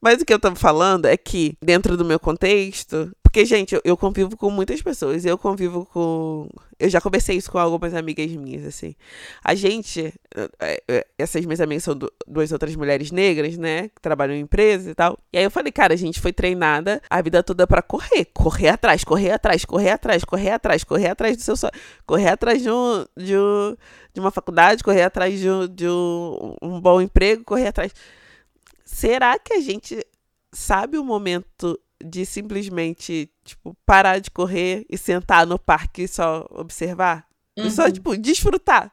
Mas 0.00 0.20
o 0.20 0.24
que 0.24 0.32
eu 0.32 0.38
tava 0.38 0.56
falando 0.56 1.06
é 1.06 1.16
que, 1.16 1.56
dentro 1.60 1.96
do 1.96 2.04
meu 2.04 2.20
contexto, 2.20 3.14
porque, 3.36 3.44
gente, 3.44 3.74
eu, 3.74 3.82
eu, 3.84 3.98
convivo 3.98 4.34
com 4.34 4.50
muitas 4.50 4.80
pessoas. 4.80 5.26
Eu 5.26 5.36
convivo 5.36 5.84
com. 5.92 6.48
Eu 6.78 6.88
já 6.88 7.02
conversei 7.02 7.36
isso 7.36 7.52
com 7.52 7.58
algumas 7.58 7.92
amigas 7.92 8.30
minhas, 8.30 8.64
assim. 8.64 8.94
A 9.44 9.54
gente. 9.54 10.14
É, 10.58 10.82
é, 10.88 11.06
essas 11.18 11.44
minhas 11.44 11.60
amigas 11.60 11.84
são 11.84 11.94
duas 12.26 12.50
outras 12.50 12.74
mulheres 12.74 13.10
negras, 13.10 13.58
né? 13.58 13.90
Que 13.90 14.00
trabalham 14.00 14.34
em 14.34 14.40
empresas 14.40 14.86
e 14.86 14.94
tal. 14.94 15.18
E 15.30 15.36
aí 15.36 15.44
eu 15.44 15.50
falei, 15.50 15.70
cara, 15.70 15.92
a 15.92 15.98
gente 15.98 16.18
foi 16.18 16.32
treinada 16.32 17.02
a 17.10 17.20
vida 17.20 17.42
toda 17.42 17.66
para 17.66 17.82
correr. 17.82 18.24
Correr 18.32 18.68
atrás, 18.68 19.04
correr 19.04 19.32
atrás, 19.32 19.66
correr 19.66 19.90
atrás, 19.90 20.24
correr 20.24 20.50
atrás, 20.52 20.82
correr 20.82 21.08
atrás 21.08 21.36
do 21.36 21.42
seu 21.42 21.58
sonho. 21.58 21.72
Correr 22.06 22.28
atrás 22.28 22.62
de, 22.62 22.70
um, 22.70 23.04
de, 23.14 23.36
um, 23.36 23.76
de 24.14 24.20
uma 24.20 24.30
faculdade, 24.30 24.82
correr 24.82 25.02
atrás 25.02 25.38
de, 25.38 25.50
um, 25.50 25.68
de 25.68 25.86
um, 25.86 26.56
um 26.62 26.80
bom 26.80 27.02
emprego, 27.02 27.44
correr 27.44 27.66
atrás. 27.66 27.92
Será 28.82 29.38
que 29.38 29.52
a 29.52 29.60
gente 29.60 30.02
sabe 30.54 30.96
o 30.96 31.04
momento 31.04 31.78
de 32.04 32.26
simplesmente, 32.26 33.30
tipo, 33.44 33.76
parar 33.86 34.18
de 34.18 34.30
correr 34.30 34.84
e 34.88 34.98
sentar 34.98 35.46
no 35.46 35.58
parque 35.58 36.02
e 36.02 36.08
só 36.08 36.46
observar? 36.50 37.26
Uhum. 37.58 37.66
E 37.66 37.70
só, 37.70 37.90
tipo, 37.90 38.16
desfrutar 38.16 38.92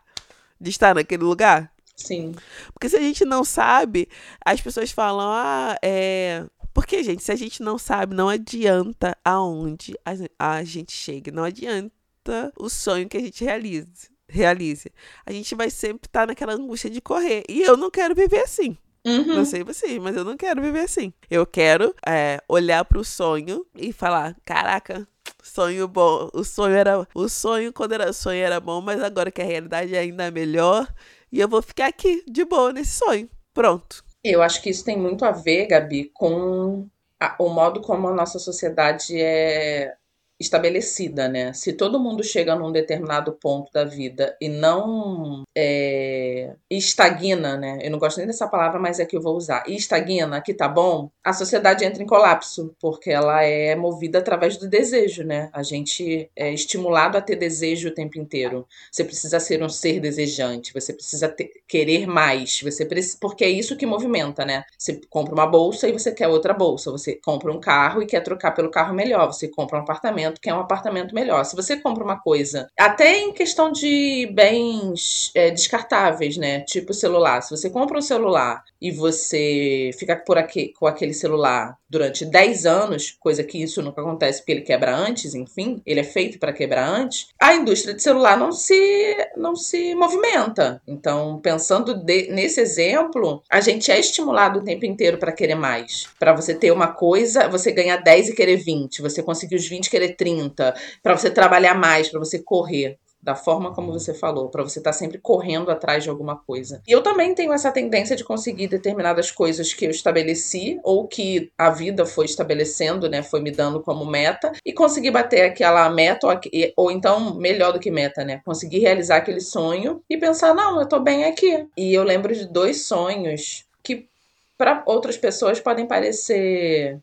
de 0.60 0.69
estar 0.69 0.95
naquele 0.95 1.24
lugar? 1.24 1.72
Sim. 1.95 2.33
Porque 2.74 2.89
se 2.89 2.95
a 2.95 3.00
gente 3.00 3.25
não 3.25 3.43
sabe, 3.43 4.07
as 4.43 4.62
pessoas 4.62 4.91
falam, 4.91 5.27
ah, 5.31 5.77
é. 5.83 6.45
Porque, 6.74 7.03
gente, 7.03 7.24
se 7.24 7.31
a 7.31 7.36
gente 7.36 7.62
não 7.62 7.77
sabe, 7.77 8.15
não 8.15 8.29
adianta 8.29 9.15
aonde 9.24 9.93
a, 10.39 10.63
gente 10.63 10.91
chegue, 10.91 11.29
não 11.29 11.43
adianta 11.43 12.51
o 12.57 12.67
sonho 12.67 13.07
que 13.07 13.17
a 13.17 13.19
gente 13.19 13.43
realize. 13.43 14.10
Realize. 14.27 14.91
A 15.25 15.31
gente 15.31 15.53
vai 15.53 15.69
sempre 15.69 16.07
estar 16.07 16.25
naquela 16.25 16.53
angústia 16.53 16.89
de 16.89 17.00
correr. 17.00 17.43
E 17.48 17.62
eu 17.62 17.77
não 17.77 17.91
quero 17.91 18.15
viver 18.15 18.39
assim. 18.39 18.75
Uhum. 19.05 19.36
Não 19.36 19.45
sei 19.45 19.63
você, 19.63 20.00
mas 20.00 20.15
eu 20.15 20.24
não 20.24 20.38
quero 20.38 20.62
viver 20.62 20.81
assim. 20.81 21.13
Eu 21.29 21.45
quero 21.45 21.93
é, 22.07 22.41
olhar 22.48 22.86
para 22.86 23.00
o 23.00 23.03
sonho 23.03 23.65
e 23.75 23.91
falar: 23.91 24.36
caraca, 24.45 25.07
sonho 25.41 25.88
bom. 25.88 26.29
O 26.33 26.43
sonho 26.43 26.75
era. 26.75 27.07
O 27.13 27.27
sonho, 27.27 27.74
quando 27.74 27.93
era 27.93 28.13
sonho, 28.13 28.43
era 28.43 28.60
bom, 28.60 28.81
mas 28.81 29.01
agora 29.01 29.31
que 29.31 29.41
a 29.41 29.45
realidade 29.45 29.93
é 29.93 30.00
ainda 30.00 30.31
melhor. 30.31 30.88
E 31.31 31.39
eu 31.39 31.50
vou 31.50 31.62
ficar 31.62 31.88
aqui, 31.88 32.24
de 32.27 32.45
boa, 32.45 32.72
nesse 32.72 32.93
sonho. 32.93 33.29
Pronto. 33.53 34.03
Eu 34.24 34.41
acho 34.41 34.62
que 34.62 34.69
isso 34.69 34.86
tem 34.86 34.98
muito 34.98 35.25
a 35.25 35.31
ver, 35.31 35.67
Gabi, 35.67 36.10
com 36.13 36.88
a, 37.19 37.36
o 37.39 37.50
modo 37.50 37.81
como 37.81 38.07
a 38.07 38.13
nossa 38.13 38.39
sociedade 38.39 39.19
é 39.19 39.95
estabelecida, 40.44 41.28
né? 41.28 41.54
Se 41.54 41.74
todo 41.74 42.00
mundo 42.00 42.24
chega 42.24 42.56
num 42.56 42.72
determinado 42.72 43.34
ponto 43.34 43.72
da 43.72 43.84
vida 43.84 44.36
e 44.40 44.48
não 44.50 45.44
é, 45.56 46.54
estagna, 46.70 47.58
né? 47.58 47.80
Eu 47.82 47.92
não 47.92 48.00
gosto 48.00 48.18
nem 48.18 48.28
dessa 48.28 48.48
palavra, 48.48 48.80
mas 48.80 49.00
é 49.00 49.06
que 49.06 49.18
eu 49.18 49.22
vou 49.22 49.36
usar. 49.36 49.64
Estagna, 49.68 50.42
que 50.42 50.54
tá 50.54 50.68
bom, 50.68 51.10
a 51.24 51.34
sociedade 51.34 51.86
entra 51.86 52.04
em 52.04 52.08
colapso, 52.08 52.76
porque 52.80 53.10
ela 53.10 53.44
é 53.44 53.76
movida 53.76 54.20
através 54.20 54.58
do 54.58 54.68
desejo, 54.68 55.24
né? 55.24 55.50
A 55.54 55.64
gente 55.64 56.30
é 56.36 56.54
estimulado 56.54 57.18
a 57.18 57.22
ter 57.22 57.36
desejo 57.36 57.90
o 57.90 57.94
tempo 57.94 58.20
inteiro. 58.20 58.68
Você 58.92 59.04
precisa 59.04 59.40
ser 59.40 59.64
um 59.64 59.70
ser 59.70 60.00
desejante, 60.00 60.74
você 60.74 60.94
precisa 60.94 61.28
ter, 61.30 61.50
querer 61.68 62.06
mais, 62.08 62.62
você 62.62 62.86
precisa, 62.86 63.18
porque 63.20 63.44
é 63.44 63.50
isso 63.50 63.78
que 63.78 63.86
movimenta, 63.86 64.46
né? 64.46 64.64
Você 64.78 65.02
compra 65.10 65.34
uma 65.34 65.48
bolsa 65.48 65.88
e 65.88 65.92
você 65.92 66.12
quer 66.12 66.28
outra 66.28 66.54
bolsa, 66.54 66.92
você 66.92 67.16
compra 67.16 67.52
um 67.52 67.60
carro 67.60 68.02
e 68.02 68.06
quer 68.06 68.22
trocar 68.22 68.52
pelo 68.52 68.72
carro 68.72 68.94
melhor, 68.94 69.28
você 69.28 69.48
compra 69.48 69.78
um 69.80 69.82
apartamento 69.82 70.33
apartamento, 70.34 70.42
quer 70.42 70.54
um 70.54 70.60
apartamento 70.60 71.16
melhor. 71.16 71.44
Se 71.44 71.56
você 71.56 71.78
compra 71.78 72.04
uma 72.04 72.20
coisa, 72.20 72.68
até 72.78 73.20
em 73.20 73.34
questão 73.34 73.72
de 73.72 74.30
bens 74.34 75.32
é, 75.36 75.52
descartáveis, 75.52 76.38
né? 76.38 76.62
Tipo 76.62 76.94
celular. 76.94 77.42
Se 77.42 77.52
você 77.52 77.70
compra 77.70 77.98
um 77.98 78.02
celular 78.02 78.63
e 78.82 78.92
você 78.92 79.92
fica 79.98 80.16
por 80.16 80.38
aqui 80.38 80.74
com 80.78 80.88
aquele 80.88 81.13
celular 81.13 81.78
durante 81.90 82.25
10 82.25 82.66
anos, 82.66 83.16
coisa 83.20 83.44
que 83.44 83.62
isso 83.62 83.82
nunca 83.82 84.02
acontece 84.02 84.40
porque 84.40 84.52
ele 84.52 84.62
quebra 84.62 84.96
antes, 84.96 85.36
enfim, 85.36 85.82
ele 85.86 86.00
é 86.00 86.04
feito 86.04 86.40
para 86.40 86.52
quebrar 86.52 86.90
antes, 86.90 87.28
a 87.40 87.54
indústria 87.54 87.94
de 87.94 88.02
celular 88.02 88.36
não 88.36 88.52
se 88.52 89.16
não 89.38 89.56
se 89.56 89.94
movimenta. 89.94 90.82
Então, 90.88 91.40
pensando 91.40 91.94
de, 91.94 92.30
nesse 92.32 92.60
exemplo, 92.60 93.44
a 93.48 93.62
gente 93.62 93.92
é 93.92 94.00
estimulado 94.00 94.60
o 94.60 94.63
tempo 94.63 94.86
inteiro 94.86 95.20
para 95.20 95.32
querer 95.32 95.56
mais. 95.56 96.08
Para 96.18 96.34
você 96.34 96.56
ter 96.56 96.72
uma 96.72 96.88
coisa, 96.88 97.48
você 97.48 97.72
ganhar 97.72 97.98
10 97.98 98.30
e 98.30 98.36
querer 98.36 98.58
20, 98.58 99.02
você 99.02 99.22
conseguir 99.22 99.56
os 99.56 99.68
20 99.68 99.86
e 99.86 99.90
querer 99.90 100.12
30, 100.15 100.74
para 101.01 101.17
você 101.17 101.29
trabalhar 101.29 101.75
mais, 101.75 102.10
para 102.10 102.20
você 102.20 102.39
correr 102.39 102.98
da 103.24 103.36
forma 103.36 103.74
como 103.74 103.93
você 103.93 104.13
falou, 104.13 104.50
para 104.50 104.62
você 104.63 104.79
estar 104.79 104.91
tá 104.91 104.98
sempre 104.98 105.17
correndo 105.17 105.72
atrás 105.72 106.03
de 106.03 106.10
alguma 106.10 106.36
coisa. 106.36 106.82
E 106.86 106.91
eu 106.91 107.01
também 107.01 107.34
tenho 107.34 107.53
essa 107.53 107.72
tendência 107.72 108.17
de 108.17 108.24
conseguir 108.24 108.67
determinadas 108.67 109.32
coisas 109.32 109.74
que 109.74 109.86
eu 109.86 109.89
estabeleci 109.89 110.77
ou 110.84 111.08
que 111.08 111.50
a 111.58 111.70
vida 111.70 112.05
foi 112.05 112.25
estabelecendo, 112.25 113.10
né, 113.10 113.24
foi 113.24 113.39
me 113.39 113.50
dando 113.50 113.82
como 113.82 114.05
meta 114.05 114.51
e 114.65 114.74
conseguir 114.74 115.12
bater 115.12 115.46
aquela 115.46 115.89
meta 115.89 116.27
ou, 116.27 116.34
ou 116.75 116.91
então 116.91 117.36
melhor 117.36 117.72
do 117.72 117.79
que 117.79 117.89
meta, 117.89 118.25
né, 118.25 118.41
conseguir 118.43 118.79
realizar 118.79 119.17
aquele 119.17 119.39
sonho 119.39 120.03
e 120.10 120.17
pensar, 120.17 120.53
não, 120.53 120.82
eu 120.82 120.88
tô 120.88 121.00
bem 121.00 121.24
aqui. 121.24 121.65
E 121.77 121.93
eu 121.93 122.03
lembro 122.03 122.36
de 122.36 122.46
dois 122.46 122.86
sonhos 122.86 123.65
que 123.82 124.10
para 124.58 124.84
outras 124.86 125.15
pessoas 125.15 125.62
podem 125.62 125.88
parecer 125.88 127.00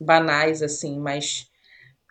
banais 0.00 0.62
assim, 0.62 1.00
mas 1.00 1.48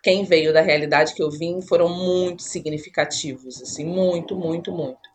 quem 0.02 0.24
veio 0.24 0.52
da 0.52 0.60
realidade 0.60 1.14
que 1.14 1.22
eu 1.22 1.30
vim 1.30 1.60
foram 1.60 1.88
muito 1.88 2.42
significativos, 2.42 3.60
assim, 3.62 3.84
muito, 3.84 4.36
muito, 4.36 4.72
muito. 4.72 5.08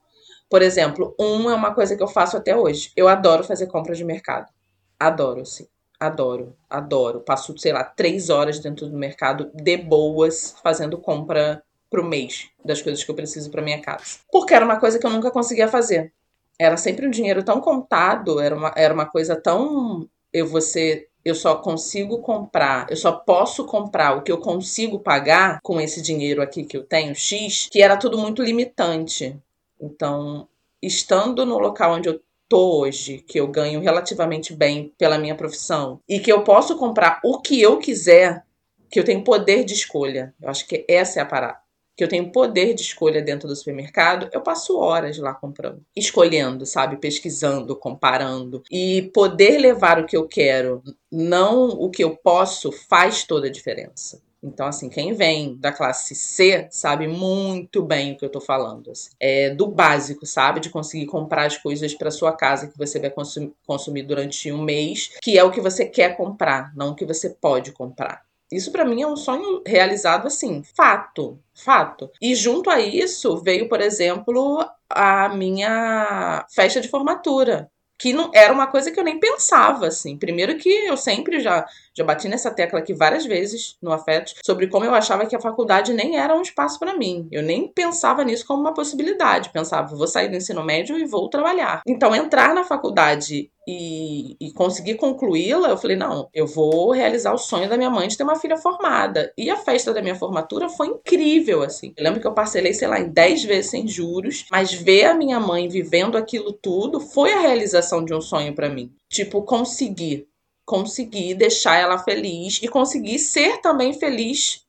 Por 0.49 0.61
exemplo, 0.61 1.15
um 1.19 1.49
é 1.49 1.55
uma 1.55 1.73
coisa 1.73 1.95
que 1.95 2.03
eu 2.03 2.07
faço 2.07 2.37
até 2.37 2.55
hoje. 2.55 2.91
Eu 2.95 3.07
adoro 3.07 3.43
fazer 3.43 3.67
compras 3.67 3.97
de 3.97 4.03
mercado. 4.03 4.51
Adoro, 4.99 5.41
assim. 5.41 5.67
Adoro, 5.99 6.55
adoro. 6.69 7.21
Passo, 7.21 7.57
sei 7.57 7.73
lá, 7.73 7.83
três 7.83 8.29
horas 8.29 8.59
dentro 8.59 8.87
do 8.87 8.97
mercado 8.97 9.49
de 9.53 9.77
boas 9.77 10.55
fazendo 10.61 10.97
compra 10.97 11.63
pro 11.89 12.03
mês 12.03 12.49
das 12.63 12.81
coisas 12.81 13.03
que 13.03 13.09
eu 13.09 13.15
preciso 13.15 13.49
para 13.49 13.61
minha 13.61 13.81
casa. 13.81 14.03
Porque 14.31 14.53
era 14.53 14.65
uma 14.65 14.79
coisa 14.79 14.99
que 14.99 15.05
eu 15.05 15.11
nunca 15.11 15.31
conseguia 15.31 15.67
fazer. 15.67 16.11
Era 16.59 16.77
sempre 16.77 17.07
um 17.07 17.11
dinheiro 17.11 17.43
tão 17.43 17.59
contado, 17.61 18.39
era 18.39 18.55
uma, 18.55 18.73
era 18.75 18.93
uma 18.93 19.05
coisa 19.05 19.35
tão. 19.35 20.07
Eu 20.31 20.47
vou 20.47 20.61
ser 20.61 21.09
eu 21.23 21.35
só 21.35 21.55
consigo 21.55 22.19
comprar, 22.19 22.87
eu 22.89 22.97
só 22.97 23.11
posso 23.11 23.65
comprar 23.65 24.17
o 24.17 24.21
que 24.21 24.31
eu 24.31 24.37
consigo 24.37 24.99
pagar 24.99 25.59
com 25.61 25.79
esse 25.79 26.01
dinheiro 26.01 26.41
aqui 26.41 26.63
que 26.63 26.75
eu 26.75 26.83
tenho, 26.83 27.15
X, 27.15 27.69
que 27.71 27.81
era 27.81 27.97
tudo 27.97 28.17
muito 28.17 28.43
limitante. 28.43 29.35
Então, 29.79 30.47
estando 30.81 31.45
no 31.45 31.57
local 31.57 31.93
onde 31.93 32.09
eu 32.09 32.21
tô 32.49 32.81
hoje, 32.81 33.19
que 33.19 33.39
eu 33.39 33.47
ganho 33.47 33.79
relativamente 33.79 34.53
bem 34.53 34.93
pela 34.97 35.17
minha 35.17 35.35
profissão, 35.35 35.99
e 36.07 36.19
que 36.19 36.31
eu 36.31 36.43
posso 36.43 36.77
comprar 36.77 37.19
o 37.23 37.39
que 37.39 37.61
eu 37.61 37.77
quiser, 37.77 38.45
que 38.89 38.99
eu 38.99 39.03
tenho 39.03 39.23
poder 39.23 39.63
de 39.63 39.73
escolha. 39.73 40.33
Eu 40.41 40.49
acho 40.49 40.67
que 40.67 40.85
essa 40.87 41.19
é 41.19 41.23
a 41.23 41.25
parada 41.25 41.62
que 41.95 42.03
eu 42.03 42.07
tenho 42.07 42.31
poder 42.31 42.73
de 42.73 42.81
escolha 42.81 43.21
dentro 43.21 43.47
do 43.47 43.55
supermercado, 43.55 44.29
eu 44.31 44.41
passo 44.41 44.77
horas 44.77 45.17
lá 45.17 45.33
comprando, 45.33 45.81
escolhendo, 45.95 46.65
sabe, 46.65 46.97
pesquisando, 46.97 47.75
comparando 47.75 48.63
e 48.71 49.11
poder 49.13 49.57
levar 49.57 49.99
o 49.99 50.05
que 50.05 50.17
eu 50.17 50.27
quero, 50.27 50.81
não 51.11 51.67
o 51.69 51.89
que 51.89 52.03
eu 52.03 52.15
posso, 52.15 52.71
faz 52.71 53.23
toda 53.23 53.47
a 53.47 53.51
diferença. 53.51 54.21
Então, 54.43 54.67
assim, 54.67 54.89
quem 54.89 55.13
vem 55.13 55.55
da 55.55 55.71
classe 55.71 56.13
C 56.13 56.67
sabe 56.69 57.07
muito 57.07 57.81
bem 57.81 58.11
o 58.11 58.17
que 58.17 58.25
eu 58.25 58.29
tô 58.29 58.41
falando. 58.41 58.91
Assim. 58.91 59.11
É 59.17 59.51
do 59.51 59.67
básico, 59.67 60.25
sabe? 60.25 60.59
De 60.59 60.69
conseguir 60.69 61.05
comprar 61.05 61.45
as 61.45 61.57
coisas 61.57 61.93
para 61.93 62.11
sua 62.11 62.33
casa 62.33 62.67
que 62.67 62.77
você 62.77 62.99
vai 62.99 63.09
consumir, 63.09 63.53
consumir 63.65 64.03
durante 64.03 64.51
um 64.51 64.61
mês, 64.61 65.11
que 65.21 65.37
é 65.37 65.43
o 65.43 65.51
que 65.51 65.61
você 65.61 65.85
quer 65.85 66.17
comprar, 66.17 66.75
não 66.75 66.89
o 66.89 66.95
que 66.95 67.05
você 67.05 67.29
pode 67.29 67.71
comprar. 67.71 68.21
Isso 68.55 68.71
para 68.71 68.85
mim 68.85 69.01
é 69.01 69.07
um 69.07 69.15
sonho 69.15 69.61
realizado 69.65 70.27
assim, 70.27 70.63
fato, 70.63 71.39
fato. 71.53 72.09
E 72.21 72.35
junto 72.35 72.69
a 72.69 72.79
isso 72.79 73.37
veio, 73.37 73.67
por 73.67 73.81
exemplo, 73.81 74.65
a 74.89 75.29
minha 75.29 76.45
festa 76.53 76.79
de 76.79 76.87
formatura, 76.87 77.69
que 77.97 78.13
não 78.13 78.31
era 78.33 78.53
uma 78.53 78.67
coisa 78.67 78.91
que 78.91 78.99
eu 78.99 79.03
nem 79.03 79.19
pensava 79.19 79.87
assim. 79.87 80.17
Primeiro 80.17 80.57
que 80.57 80.69
eu 80.69 80.97
sempre 80.97 81.39
já 81.39 81.65
Já 81.95 82.03
bati 82.03 82.27
nessa 82.27 82.51
tecla 82.51 82.79
aqui 82.79 82.93
várias 82.93 83.25
vezes 83.25 83.77
no 83.81 83.91
Afetos 83.91 84.35
sobre 84.43 84.67
como 84.67 84.85
eu 84.85 84.93
achava 84.93 85.25
que 85.25 85.35
a 85.35 85.41
faculdade 85.41 85.93
nem 85.93 86.17
era 86.17 86.35
um 86.35 86.41
espaço 86.41 86.79
para 86.79 86.97
mim. 86.97 87.27
Eu 87.31 87.43
nem 87.43 87.67
pensava 87.67 88.23
nisso 88.23 88.45
como 88.45 88.61
uma 88.61 88.73
possibilidade. 88.73 89.49
Pensava, 89.49 89.95
vou 89.95 90.07
sair 90.07 90.29
do 90.29 90.35
ensino 90.35 90.63
médio 90.63 90.97
e 90.97 91.05
vou 91.05 91.29
trabalhar. 91.29 91.81
Então, 91.87 92.15
entrar 92.15 92.53
na 92.53 92.63
faculdade 92.63 93.51
e, 93.67 94.35
e 94.39 94.51
conseguir 94.51 94.95
concluí-la, 94.95 95.69
eu 95.69 95.77
falei, 95.77 95.95
não, 95.95 96.27
eu 96.33 96.45
vou 96.45 96.91
realizar 96.91 97.33
o 97.33 97.37
sonho 97.37 97.69
da 97.69 97.77
minha 97.77 97.89
mãe 97.89 98.07
de 98.07 98.17
ter 98.17 98.23
uma 98.23 98.35
filha 98.35 98.57
formada. 98.57 99.31
E 99.37 99.49
a 99.49 99.55
festa 99.55 99.93
da 99.93 100.01
minha 100.01 100.15
formatura 100.15 100.69
foi 100.69 100.87
incrível, 100.87 101.61
assim. 101.61 101.93
Eu 101.95 102.03
lembro 102.03 102.19
que 102.19 102.27
eu 102.27 102.33
parcelei, 102.33 102.73
sei 102.73 102.87
lá, 102.87 102.99
em 102.99 103.09
10 103.09 103.43
vezes 103.43 103.71
sem 103.71 103.87
juros, 103.87 104.45
mas 104.51 104.73
ver 104.73 105.05
a 105.05 105.13
minha 105.13 105.39
mãe 105.39 105.67
vivendo 105.67 106.17
aquilo 106.17 106.51
tudo 106.53 106.99
foi 106.99 107.31
a 107.33 107.39
realização 107.39 108.03
de 108.03 108.13
um 108.13 108.21
sonho 108.21 108.53
para 108.53 108.69
mim. 108.69 108.91
Tipo, 109.09 109.43
conseguir. 109.43 110.27
Conseguir 110.65 111.35
deixar 111.35 111.75
ela 111.75 111.97
feliz 111.97 112.59
e 112.61 112.67
conseguir 112.67 113.19
ser 113.19 113.59
também 113.61 113.93
feliz 113.93 114.63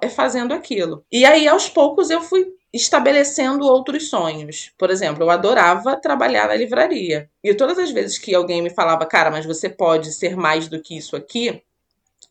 é, 0.00 0.08
fazendo 0.08 0.52
aquilo. 0.52 1.04
E 1.12 1.24
aí, 1.24 1.46
aos 1.46 1.68
poucos, 1.68 2.10
eu 2.10 2.20
fui 2.20 2.46
estabelecendo 2.72 3.64
outros 3.64 4.08
sonhos. 4.08 4.72
Por 4.78 4.90
exemplo, 4.90 5.22
eu 5.22 5.30
adorava 5.30 5.96
trabalhar 5.96 6.48
na 6.48 6.54
livraria. 6.54 7.30
E 7.42 7.54
todas 7.54 7.78
as 7.78 7.90
vezes 7.90 8.18
que 8.18 8.34
alguém 8.34 8.62
me 8.62 8.70
falava, 8.70 9.06
cara, 9.06 9.30
mas 9.30 9.46
você 9.46 9.68
pode 9.68 10.12
ser 10.12 10.36
mais 10.36 10.68
do 10.68 10.80
que 10.80 10.96
isso 10.96 11.16
aqui, 11.16 11.62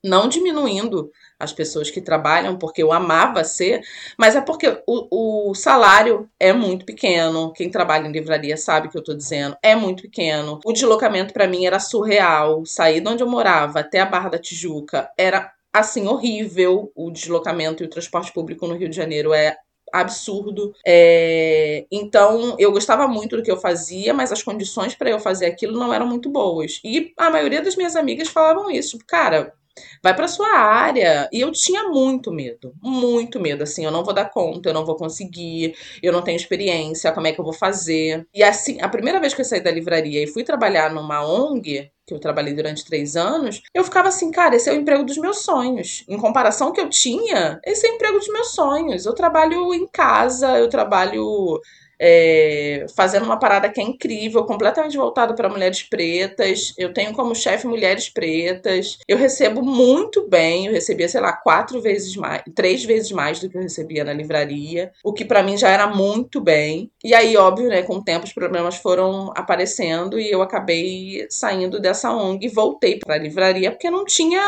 não 0.06 0.30
diminuindo 0.30 1.12
as 1.40 1.52
pessoas 1.52 1.90
que 1.90 2.00
trabalham, 2.00 2.58
porque 2.58 2.82
eu 2.82 2.94
amava 2.94 3.44
ser, 3.44 3.82
mas 4.18 4.36
é 4.36 4.42
porque 4.42 4.82
o, 4.88 5.50
o 5.50 5.56
salário 5.56 6.30
é 6.40 6.54
muito 6.54 6.86
pequeno. 6.86 7.52
Quem 7.52 7.70
trabalha 7.70 8.08
em 8.08 8.12
livraria 8.12 8.56
sabe 8.56 8.88
o 8.88 8.92
que 8.92 8.98
eu 8.98 9.02
estou 9.02 9.18
dizendo, 9.18 9.58
é 9.62 9.76
muito 9.76 10.04
pequeno. 10.04 10.60
O 10.64 10.72
deslocamento 10.72 11.34
para 11.34 11.48
mim 11.48 11.66
era 11.66 11.80
surreal. 11.80 12.66
Sair 12.66 13.02
de 13.02 13.10
onde 13.10 13.24
eu 13.24 13.28
morava 13.28 13.80
até 13.80 14.00
a 14.00 14.06
Barra 14.06 14.30
da 14.30 14.40
Tijuca 14.40 15.10
era 15.18 15.52
assim 15.74 16.08
horrível. 16.08 16.92
O 16.96 17.12
deslocamento 17.12 17.84
e 17.84 17.86
o 17.86 17.90
transporte 17.90 18.32
público 18.32 18.68
no 18.68 18.76
Rio 18.76 18.90
de 18.90 18.96
Janeiro 18.96 19.34
é 19.34 19.58
absurdo. 19.92 20.74
É... 20.86 21.86
Então, 21.92 22.56
eu 22.60 22.72
gostava 22.72 23.08
muito 23.08 23.36
do 23.38 23.44
que 23.44 23.52
eu 23.52 23.58
fazia, 23.58 24.14
mas 24.14 24.32
as 24.32 24.44
condições 24.44 24.96
para 24.96 25.10
eu 25.10 25.20
fazer 25.20 25.46
aquilo 25.46 25.78
não 25.78 25.94
eram 25.94 26.08
muito 26.08 26.30
boas. 26.30 26.80
E 26.84 27.14
a 27.18 27.30
maioria 27.30 27.62
das 27.62 27.76
minhas 27.76 27.96
amigas 27.96 28.30
falavam 28.30 28.70
isso, 28.70 28.98
tipo, 28.98 29.06
cara, 29.06 29.54
vai 30.02 30.16
para 30.16 30.28
sua 30.28 30.58
área. 30.58 31.30
E 31.32 31.42
eu 31.42 31.52
tinha 31.52 31.84
muito 31.90 32.32
medo, 32.32 32.74
muito 32.82 33.40
medo. 33.40 33.64
Assim, 33.64 33.86
eu 33.86 33.92
não 33.92 34.04
vou 34.04 34.14
dar 34.14 34.30
conta, 34.30 34.70
eu 34.70 34.74
não 34.74 34.86
vou 34.86 34.96
conseguir, 34.96 35.76
eu 36.02 36.14
não 36.14 36.22
tenho 36.22 36.36
experiência, 36.36 37.12
como 37.12 37.28
é 37.28 37.32
que 37.32 37.40
eu 37.40 37.46
vou 37.46 37.54
fazer? 37.54 38.28
E 38.34 38.44
assim, 38.44 38.78
a 38.82 38.90
primeira 38.90 39.20
vez 39.20 39.34
que 39.34 39.42
eu 39.42 39.46
saí 39.46 39.62
da 39.62 39.72
livraria 39.72 40.24
e 40.24 40.28
fui 40.28 40.44
trabalhar 40.44 40.92
numa 40.94 41.26
ONG, 41.26 41.92
que 42.06 42.14
eu 42.14 42.20
trabalhei 42.20 42.54
durante 42.54 42.86
três 42.86 43.16
anos, 43.16 43.62
eu 43.74 43.84
ficava 43.84 44.10
assim, 44.10 44.30
cara, 44.30 44.56
esse 44.56 44.70
é 44.70 44.74
o 44.74 44.76
emprego 44.76 45.04
dos 45.04 45.18
meus 45.18 45.40
sonhos. 45.40 46.06
Em 46.08 46.18
comparação 46.18 46.72
que 46.72 46.80
eu 46.80 46.88
tinha, 46.90 47.60
esse 47.66 47.88
é 47.88 47.92
o 47.92 47.96
emprego 47.96 48.20
dos 48.20 48.28
meus 48.28 48.50
sonhos. 48.54 49.06
Eu 49.06 49.14
trabalho 49.14 49.74
em 49.74 49.88
casa, 49.88 50.60
eu 50.60 50.70
trabalho 50.70 51.60
é, 52.00 52.86
fazendo 52.96 53.26
uma 53.26 53.38
parada 53.38 53.70
que 53.70 53.80
é 53.80 53.84
incrível, 53.84 54.46
completamente 54.46 54.98
voltada 54.98 55.34
para 55.34 55.50
mulheres 55.50 55.84
pretas. 55.84 56.74
Eu 56.78 56.94
tenho 56.94 57.14
como 57.14 57.36
chefe 57.36 57.68
mulheres 57.68 58.10
pretas. 58.10 58.98
Eu 59.08 59.18
recebo 59.18 59.62
muito 59.62 60.28
bem. 60.28 60.68
Eu 60.68 60.74
recebia, 60.74 61.08
sei 61.08 61.22
lá, 61.22 61.34
quatro 61.34 61.82
vezes 61.82 62.16
mais, 62.16 62.44
três 62.54 62.84
vezes 62.84 63.12
mais 63.12 63.40
do 63.40 63.50
que 63.50 63.58
eu 63.58 63.62
recebia 63.62 64.04
na 64.04 64.14
livraria, 64.14 64.92
o 65.04 65.14
que 65.14 65.26
para 65.26 65.44
mim 65.44 65.58
já 65.58 65.70
era 65.70 65.88
muito 65.88 66.42
bem. 66.42 66.92
E 67.04 67.14
aí, 67.14 67.36
óbvio, 67.38 67.70
né, 67.70 67.82
com 67.82 67.96
o 67.98 68.04
tempo 68.04 68.26
os 68.26 68.34
problemas 68.34 68.76
foram 68.78 69.32
aparecendo 69.36 70.20
e 70.20 70.30
eu 70.30 70.42
acabei 70.42 71.26
saindo 71.30 71.80
dessa 71.80 72.12
ONG 72.12 72.46
e 72.46 72.50
voltei 72.50 73.00
para 73.00 73.16
a 73.16 73.18
livraria 73.18 73.72
porque 73.72 73.90
não 73.90 74.06
tinha 74.06 74.42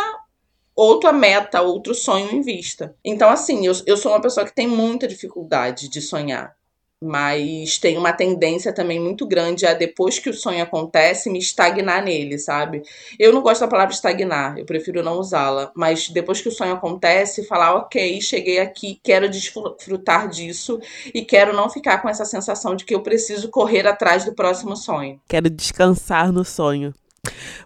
outra 0.75 1.11
meta, 1.11 1.61
outro 1.61 1.95
sonho 1.95 2.31
em 2.31 2.41
vista. 2.41 2.95
Então, 3.03 3.29
assim, 3.29 3.65
eu, 3.65 3.73
eu 3.85 3.97
sou 3.97 4.11
uma 4.11 4.21
pessoa 4.21 4.45
que 4.45 4.53
tem 4.53 4.67
muita 4.67 5.07
dificuldade 5.07 5.89
de 5.89 6.01
sonhar 6.01 6.55
mas 7.01 7.77
tem 7.77 7.97
uma 7.97 8.11
tendência 8.11 8.73
também 8.73 8.99
muito 8.99 9.27
grande 9.27 9.65
a 9.65 9.73
depois 9.73 10.17
que 10.17 10.29
o 10.29 10.33
sonho 10.33 10.63
acontece 10.63 11.29
me 11.29 11.37
estagnar 11.37 12.03
nele, 12.03 12.39
sabe? 12.39 12.81
Eu 13.19 13.31
não 13.31 13.41
gosto 13.41 13.61
da 13.61 13.67
palavra 13.67 13.93
estagnar, 13.93 14.57
eu 14.57 14.65
prefiro 14.65 15.03
não 15.03 15.19
usá-la, 15.19 15.71
mas 15.75 16.09
depois 16.09 16.41
que 16.41 16.49
o 16.49 16.51
sonho 16.51 16.73
acontece, 16.73 17.45
falar, 17.45 17.75
ok, 17.75 18.19
cheguei 18.21 18.59
aqui, 18.59 18.99
quero 19.03 19.29
desfrutar 19.29 20.27
disso 20.27 20.79
e 21.13 21.23
quero 21.23 21.55
não 21.55 21.69
ficar 21.69 22.01
com 22.01 22.09
essa 22.09 22.25
sensação 22.25 22.75
de 22.75 22.83
que 22.83 22.95
eu 22.95 23.01
preciso 23.01 23.49
correr 23.49 23.85
atrás 23.87 24.25
do 24.25 24.33
próximo 24.33 24.75
sonho. 24.75 25.21
Quero 25.27 25.49
descansar 25.49 26.31
no 26.31 26.43
sonho. 26.43 26.93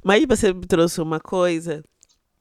Mas 0.04 0.26
você 0.26 0.54
me 0.54 0.66
trouxe 0.66 1.02
uma 1.02 1.20
coisa 1.20 1.84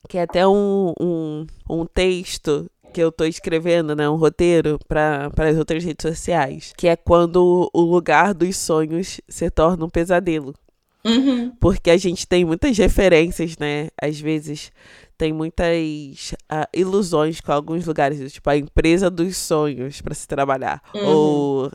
que 0.09 0.19
é 0.19 0.23
até 0.23 0.47
um, 0.47 0.93
um, 1.01 1.47
um 1.69 1.87
texto 1.87 2.69
que 2.91 3.01
eu 3.01 3.11
tô 3.11 3.25
escrevendo, 3.25 3.95
né, 3.97 4.09
um 4.09 4.17
roteiro 4.17 4.79
para 4.87 5.31
as 5.37 5.57
outras 5.57 5.83
redes 5.85 6.03
sociais, 6.03 6.73
que 6.77 6.89
é 6.89 6.97
quando 6.97 7.71
o 7.73 7.81
lugar 7.81 8.35
dos 8.35 8.57
sonhos 8.57 9.21
se 9.29 9.51
torna 9.51 9.85
um 9.85 9.91
pesadelo. 9.91 10.55
Uhum. 11.05 11.51
Porque 11.59 11.91
a 11.91 11.97
gente 11.97 12.27
tem 12.27 12.45
muitas 12.45 12.77
referências, 12.77 13.57
né? 13.57 13.89
Às 14.01 14.21
vezes 14.21 14.71
tem 15.17 15.33
muitas 15.33 16.33
uh, 16.51 16.67
ilusões 16.75 17.41
com 17.41 17.53
alguns 17.53 17.87
lugares, 17.87 18.33
tipo 18.33 18.49
a 18.49 18.57
empresa 18.57 19.11
dos 19.11 19.37
sonhos 19.37 20.01
para 20.01 20.15
se 20.15 20.27
trabalhar. 20.27 20.83
Uhum. 20.95 21.07
Ou 21.07 21.73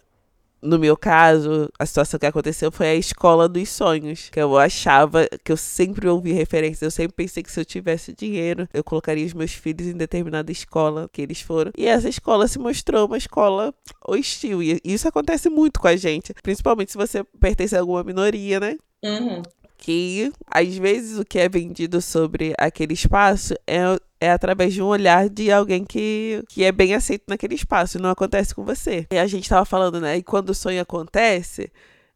no 0.62 0.80
meu 0.80 0.98
caso, 0.98 1.70
a 1.78 1.86
situação 1.86 2.20
que 2.20 2.26
aconteceu 2.26 2.72
foi 2.72 2.88
a 2.88 2.96
escola 2.96 3.48
dos 3.48 3.70
sonhos, 3.70 4.30
que 4.30 4.39
eu 4.39 4.58
achava 4.58 5.28
que 5.44 5.52
eu 5.52 5.58
sempre 5.58 6.08
ouvi 6.08 6.32
referências, 6.32 6.82
eu 6.82 6.91
sempre 6.91 7.13
pensei 7.13 7.44
que 7.44 7.52
se 7.52 7.60
eu 7.60 7.65
tivesse 7.65 8.13
dinheiro, 8.13 8.68
eu 8.74 8.84
colocaria 8.84 9.26
os 9.26 9.34
meus 9.34 9.54
filhos 9.54 9.88
em 9.88 9.98
determinada 9.98 10.52
escola 10.52 11.10
que 11.12 11.22
eles 11.22 11.41
foram. 11.41 11.72
E 11.78 11.86
essa 11.86 12.10
escola 12.10 12.48
se 12.48 12.58
mostrou 12.58 13.08
uma 13.08 13.18
escola 13.18 13.74
hostil, 14.08 14.63
e 14.63 14.80
isso 14.84 15.08
acontece 15.08 15.50
muito 15.50 15.80
com 15.80 15.88
a 15.88 15.96
gente, 15.96 16.34
principalmente 16.41 16.91
se 16.91 16.98
você 16.98 17.24
pertence 17.39 17.76
a 17.76 17.80
alguma 17.80 18.04
minoria, 18.04 18.60
né? 18.60 18.78
Uhum 19.04 19.44
que 19.78 20.32
às 20.48 20.76
vezes 20.78 21.18
o 21.18 21.26
que 21.26 21.40
é 21.40 21.50
vendido 21.50 22.02
sobre 22.02 22.54
aquele 22.58 22.94
espaço 22.94 23.54
é, 23.68 23.80
é 24.20 24.32
através 24.32 24.74
de 24.74 24.82
um 24.82 24.88
olhar 24.88 25.30
de 25.30 25.52
alguém 25.52 25.84
que, 25.84 26.44
que 26.50 26.64
é 26.64 26.72
bem 26.72 26.94
aceito 26.94 27.24
naquele 27.28 27.56
espaço 27.56 28.00
não 28.00 28.10
acontece 28.10 28.54
com 28.54 28.64
você. 28.64 29.08
E 29.12 29.18
a 29.18 29.28
gente 29.28 29.50
tava 29.50 29.66
falando, 29.66 30.00
né? 30.00 30.18
E 30.18 30.24
quando 30.24 30.50
o 30.50 30.56
sonho 30.56 30.82
acontece, 30.82 31.72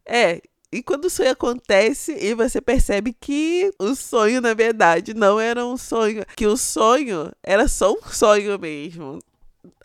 é. 0.06 0.40
E 0.72 0.82
quando 0.82 1.06
o 1.06 1.10
sonho 1.10 1.32
acontece 1.32 2.16
e 2.20 2.32
você 2.32 2.60
percebe 2.60 3.14
que 3.18 3.72
o 3.78 3.94
sonho, 3.96 4.40
na 4.40 4.54
verdade, 4.54 5.14
não 5.14 5.40
era 5.40 5.66
um 5.66 5.76
sonho, 5.76 6.24
que 6.36 6.46
o 6.46 6.56
sonho 6.56 7.32
era 7.42 7.66
só 7.66 7.92
um 7.92 8.02
sonho 8.08 8.56
mesmo 8.58 9.18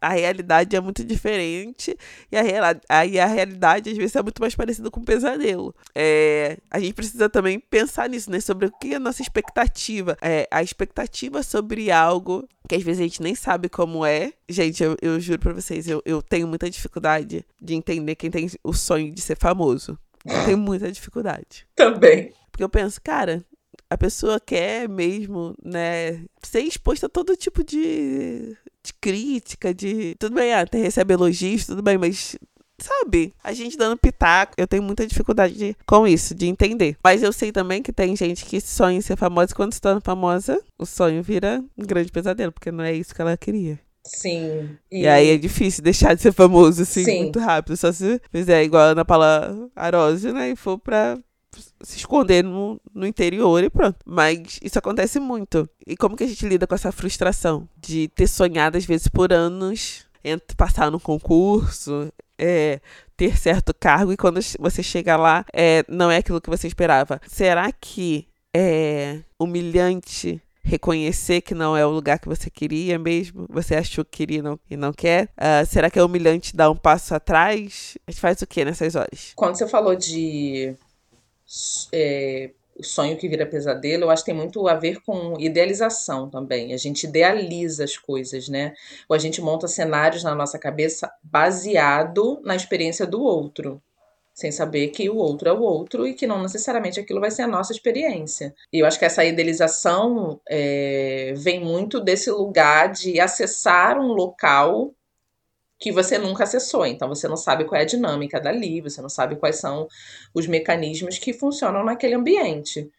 a 0.01 0.09
realidade 0.09 0.75
é 0.75 0.79
muito 0.79 1.03
diferente 1.03 1.97
e 2.31 2.37
a, 2.37 2.41
aí 2.89 3.19
a 3.19 3.25
realidade 3.25 3.89
às 3.89 3.97
vezes 3.97 4.15
é 4.15 4.21
muito 4.21 4.41
mais 4.41 4.55
parecida 4.55 4.89
com 4.91 4.99
um 4.99 5.03
pesadelo. 5.03 5.75
É, 5.93 6.57
a 6.69 6.79
gente 6.79 6.93
precisa 6.93 7.29
também 7.29 7.59
pensar 7.59 8.09
nisso, 8.09 8.31
né? 8.31 8.39
Sobre 8.39 8.67
o 8.67 8.71
que 8.71 8.93
é 8.93 8.95
a 8.97 8.99
nossa 8.99 9.21
expectativa. 9.21 10.17
É, 10.21 10.47
a 10.51 10.61
expectativa 10.61 11.43
sobre 11.43 11.91
algo 11.91 12.47
que 12.67 12.75
às 12.75 12.83
vezes 12.83 13.01
a 13.01 13.03
gente 13.03 13.21
nem 13.21 13.35
sabe 13.35 13.69
como 13.69 14.05
é. 14.05 14.33
Gente, 14.49 14.83
eu, 14.83 14.95
eu 15.01 15.19
juro 15.19 15.39
pra 15.39 15.53
vocês, 15.53 15.87
eu, 15.87 16.01
eu 16.05 16.21
tenho 16.21 16.47
muita 16.47 16.69
dificuldade 16.69 17.45
de 17.61 17.73
entender 17.73 18.15
quem 18.15 18.31
tem 18.31 18.49
o 18.63 18.73
sonho 18.73 19.11
de 19.11 19.21
ser 19.21 19.37
famoso. 19.37 19.97
Eu 20.25 20.45
tenho 20.45 20.57
muita 20.57 20.91
dificuldade. 20.91 21.67
Também. 21.75 22.33
Porque 22.51 22.63
eu 22.63 22.69
penso, 22.69 22.99
cara, 23.01 23.45
a 23.89 23.97
pessoa 23.97 24.39
quer 24.39 24.89
mesmo, 24.89 25.55
né, 25.63 26.25
ser 26.41 26.61
exposta 26.61 27.05
a 27.05 27.09
todo 27.09 27.35
tipo 27.35 27.63
de 27.63 28.57
de 28.85 28.93
crítica, 28.93 29.73
de. 29.73 30.15
Tudo 30.19 30.35
bem, 30.35 30.53
até 30.53 30.77
recebe 30.77 31.13
elogios, 31.13 31.65
tudo 31.65 31.81
bem, 31.81 31.97
mas 31.97 32.35
sabe? 32.77 33.33
A 33.43 33.53
gente 33.53 33.77
dando 33.77 33.97
pitaco, 33.97 34.53
eu 34.57 34.67
tenho 34.67 34.83
muita 34.83 35.07
dificuldade 35.07 35.55
de, 35.55 35.75
com 35.85 36.05
isso, 36.07 36.35
de 36.35 36.47
entender. 36.47 36.97
Mas 37.03 37.23
eu 37.23 37.31
sei 37.31 37.51
também 37.51 37.81
que 37.81 37.93
tem 37.93 38.15
gente 38.15 38.45
que 38.45 38.59
sonha 38.59 38.97
em 38.97 39.01
ser 39.01 39.15
famosa 39.15 39.51
e 39.51 39.55
quando 39.55 39.73
se 39.73 39.81
torna 39.81 40.01
famosa, 40.01 40.61
o 40.77 40.85
sonho 40.85 41.23
vira 41.23 41.63
um 41.77 41.85
grande 41.85 42.11
pesadelo, 42.11 42.51
porque 42.51 42.71
não 42.71 42.83
é 42.83 42.93
isso 42.93 43.15
que 43.15 43.21
ela 43.21 43.37
queria. 43.37 43.79
Sim. 44.05 44.77
E, 44.91 45.01
e 45.01 45.07
aí 45.07 45.29
é 45.29 45.37
difícil 45.37 45.83
deixar 45.83 46.13
de 46.13 46.21
ser 46.21 46.31
famoso 46.31 46.83
assim 46.83 47.03
Sim. 47.03 47.23
muito 47.23 47.39
rápido. 47.39 47.75
Só 47.75 47.91
se 47.91 48.21
fizer 48.31 48.63
igual 48.63 48.83
a 48.83 48.91
Ana 48.91 49.03
Paula 49.05 49.69
Arósio, 49.75 50.31
né? 50.31 50.51
E 50.51 50.55
for 50.55 50.77
pra 50.77 51.17
se 51.81 51.97
esconder 51.97 52.43
no, 52.43 52.79
no 52.93 53.05
interior 53.05 53.63
e 53.63 53.69
pronto. 53.69 53.97
Mas 54.05 54.59
isso 54.61 54.79
acontece 54.79 55.19
muito. 55.19 55.69
E 55.85 55.95
como 55.95 56.15
que 56.15 56.23
a 56.23 56.27
gente 56.27 56.47
lida 56.47 56.67
com 56.67 56.75
essa 56.75 56.91
frustração 56.91 57.67
de 57.77 58.07
ter 58.09 58.27
sonhado, 58.27 58.77
às 58.77 58.85
vezes, 58.85 59.07
por 59.07 59.31
anos, 59.31 60.05
passar 60.57 60.91
no 60.91 60.99
concurso, 60.99 62.11
é, 62.37 62.79
ter 63.15 63.37
certo 63.37 63.73
cargo 63.73 64.11
e 64.11 64.17
quando 64.17 64.39
você 64.59 64.83
chega 64.83 65.15
lá, 65.15 65.45
é, 65.53 65.83
não 65.87 66.11
é 66.11 66.17
aquilo 66.17 66.41
que 66.41 66.49
você 66.49 66.67
esperava. 66.67 67.21
Será 67.27 67.71
que 67.71 68.27
é 68.53 69.19
humilhante 69.39 70.41
reconhecer 70.65 71.41
que 71.41 71.53
não 71.53 71.77
é 71.77 71.85
o 71.85 71.91
lugar 71.91 72.19
que 72.19 72.27
você 72.27 72.49
queria 72.49 72.97
mesmo? 72.97 73.45
Você 73.49 73.75
achou 73.75 74.03
que 74.03 74.17
queria 74.17 74.41
não, 74.41 74.59
e 74.69 74.75
não 74.75 74.91
quer? 74.91 75.29
Uh, 75.37 75.65
será 75.67 75.89
que 75.89 75.99
é 75.99 76.03
humilhante 76.03 76.55
dar 76.55 76.71
um 76.71 76.75
passo 76.75 77.13
atrás? 77.13 77.97
A 78.07 78.11
gente 78.11 78.19
faz 78.19 78.41
o 78.41 78.47
que 78.47 78.65
nessas 78.65 78.95
horas? 78.95 79.31
Quando 79.35 79.55
você 79.55 79.67
falou 79.67 79.95
de 79.95 80.75
é, 81.91 82.51
o 82.77 82.83
sonho 82.83 83.17
que 83.17 83.27
vira 83.27 83.45
pesadelo, 83.45 84.03
eu 84.03 84.09
acho 84.09 84.23
que 84.23 84.31
tem 84.31 84.39
muito 84.39 84.67
a 84.67 84.75
ver 84.75 85.01
com 85.01 85.39
idealização 85.39 86.29
também. 86.29 86.73
A 86.73 86.77
gente 86.77 87.05
idealiza 87.05 87.83
as 87.83 87.97
coisas, 87.97 88.49
né? 88.49 88.73
Ou 89.07 89.15
a 89.15 89.19
gente 89.19 89.41
monta 89.41 89.67
cenários 89.67 90.23
na 90.23 90.35
nossa 90.35 90.59
cabeça 90.59 91.11
baseado 91.23 92.41
na 92.43 92.55
experiência 92.55 93.05
do 93.05 93.21
outro 93.21 93.81
sem 94.35 94.51
saber 94.51 94.89
que 94.89 95.09
o 95.09 95.15
outro 95.15 95.47
é 95.47 95.53
o 95.53 95.61
outro 95.61 96.05
e 96.05 96.13
que 96.13 96.27
não 96.27 96.41
necessariamente 96.41 96.99
aquilo 96.99 97.21
vai 97.21 97.31
ser 97.31 97.43
a 97.43 97.47
nossa 97.47 97.71
experiência. 97.71 98.53
E 98.71 98.79
eu 98.79 98.85
acho 98.85 98.99
que 98.99 99.05
essa 99.05 99.23
idealização 99.23 100.41
é, 100.47 101.33
vem 101.37 101.63
muito 101.63 102.01
desse 102.01 102.29
lugar 102.29 102.91
de 102.91 103.17
acessar 103.17 103.97
um 103.97 104.11
local 104.11 104.93
que 105.79 105.91
você 105.91 106.17
nunca 106.17 106.43
acessou. 106.43 106.85
Então 106.85 107.09
você 107.09 107.27
não 107.27 107.37
sabe 107.37 107.65
qual 107.65 107.79
é 107.79 107.83
a 107.83 107.87
dinâmica 107.87 108.39
dali, 108.39 108.81
você 108.81 109.01
não 109.01 109.09
sabe 109.09 109.35
quais 109.35 109.57
são 109.57 109.87
os 110.33 110.47
mecanismos 110.47 111.17
que 111.17 111.33
funcionam 111.33 111.83
naquele 111.83 112.15
ambiente. 112.15 112.89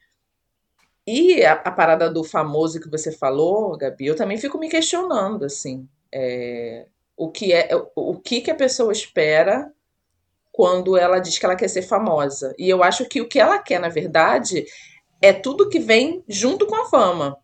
E 1.07 1.45
a, 1.45 1.53
a 1.53 1.71
parada 1.71 2.11
do 2.11 2.25
famoso 2.25 2.81
que 2.81 2.91
você 2.91 3.13
falou, 3.13 3.77
Gabi, 3.77 4.07
eu 4.07 4.17
também 4.17 4.39
fico 4.39 4.59
me 4.59 4.69
questionando 4.69 5.45
assim, 5.45 5.89
é, 6.13 6.87
o 7.17 7.31
que 7.31 7.53
é 7.53 7.69
o, 7.95 8.17
que 8.17 8.41
que 8.41 8.51
a 8.51 8.57
pessoa 8.57 8.93
espera 8.93 9.73
quando 10.51 10.97
ela 10.97 11.19
diz 11.19 11.39
que 11.39 11.45
ela 11.45 11.55
quer 11.55 11.69
ser 11.69 11.83
famosa. 11.83 12.55
E 12.59 12.69
eu 12.69 12.83
acho 12.83 13.05
que 13.07 13.21
o 13.21 13.29
que 13.29 13.39
ela 13.39 13.59
quer, 13.59 13.79
na 13.79 13.89
verdade, 13.89 14.65
é 15.21 15.33
tudo 15.33 15.69
que 15.69 15.79
vem 15.79 16.25
junto 16.27 16.67
com 16.67 16.75
a 16.75 16.89
fama, 16.89 17.37